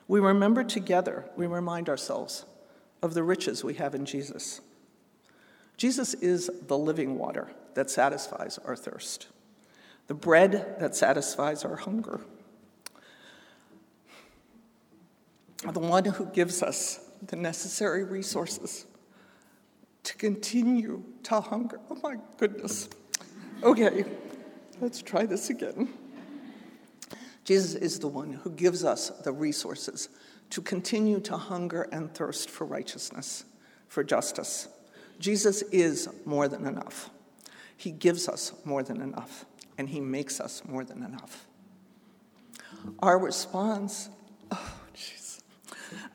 we 0.06 0.20
remember 0.20 0.64
together, 0.64 1.24
we 1.36 1.46
remind 1.46 1.88
ourselves 1.88 2.44
of 3.02 3.14
the 3.14 3.22
riches 3.22 3.64
we 3.64 3.74
have 3.74 3.94
in 3.94 4.04
Jesus. 4.04 4.60
Jesus 5.76 6.12
is 6.14 6.50
the 6.66 6.76
living 6.76 7.16
water 7.16 7.48
that 7.74 7.88
satisfies 7.88 8.58
our 8.64 8.76
thirst, 8.76 9.28
the 10.08 10.14
bread 10.14 10.76
that 10.78 10.94
satisfies 10.94 11.64
our 11.64 11.76
hunger, 11.76 12.20
the 15.72 15.80
one 15.80 16.04
who 16.04 16.26
gives 16.26 16.62
us 16.62 17.00
the 17.26 17.36
necessary 17.36 18.04
resources 18.04 18.86
to 20.04 20.16
continue 20.16 21.02
to 21.24 21.40
hunger. 21.40 21.80
Oh 21.90 21.98
my 22.02 22.16
goodness. 22.38 22.88
Okay, 23.62 24.04
let's 24.80 25.02
try 25.02 25.26
this 25.26 25.50
again. 25.50 25.92
Jesus 27.44 27.74
is 27.74 27.98
the 27.98 28.08
one 28.08 28.32
who 28.32 28.50
gives 28.50 28.84
us 28.84 29.10
the 29.10 29.32
resources 29.32 30.08
to 30.50 30.60
continue 30.60 31.20
to 31.20 31.36
hunger 31.36 31.88
and 31.92 32.12
thirst 32.14 32.50
for 32.50 32.64
righteousness, 32.64 33.44
for 33.88 34.02
justice. 34.02 34.68
Jesus 35.18 35.62
is 35.62 36.08
more 36.24 36.48
than 36.48 36.66
enough. 36.66 37.10
He 37.76 37.90
gives 37.90 38.28
us 38.28 38.52
more 38.64 38.82
than 38.82 39.00
enough, 39.00 39.44
and 39.78 39.88
He 39.88 40.00
makes 40.00 40.40
us 40.40 40.62
more 40.66 40.84
than 40.84 41.02
enough. 41.02 41.46
Our 43.00 43.18
response, 43.18 44.08
oh, 44.50 44.79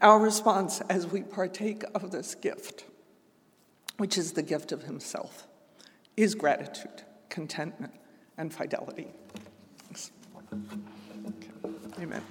our 0.02 0.20
response 0.20 0.82
as 0.90 1.08
we 1.08 1.22
partake 1.22 1.84
of 1.94 2.12
this 2.12 2.36
gift, 2.36 2.86
which 3.98 4.18
is 4.18 4.34
the 4.34 4.44
gift 4.44 4.72
of 4.72 4.84
Himself, 4.84 5.48
is 6.18 6.36
gratitude, 6.36 7.04
contentment, 7.30 7.94
and 8.38 8.54
fidelity. 8.54 9.08
Thanks. 9.84 10.12
Amen. 12.00 12.22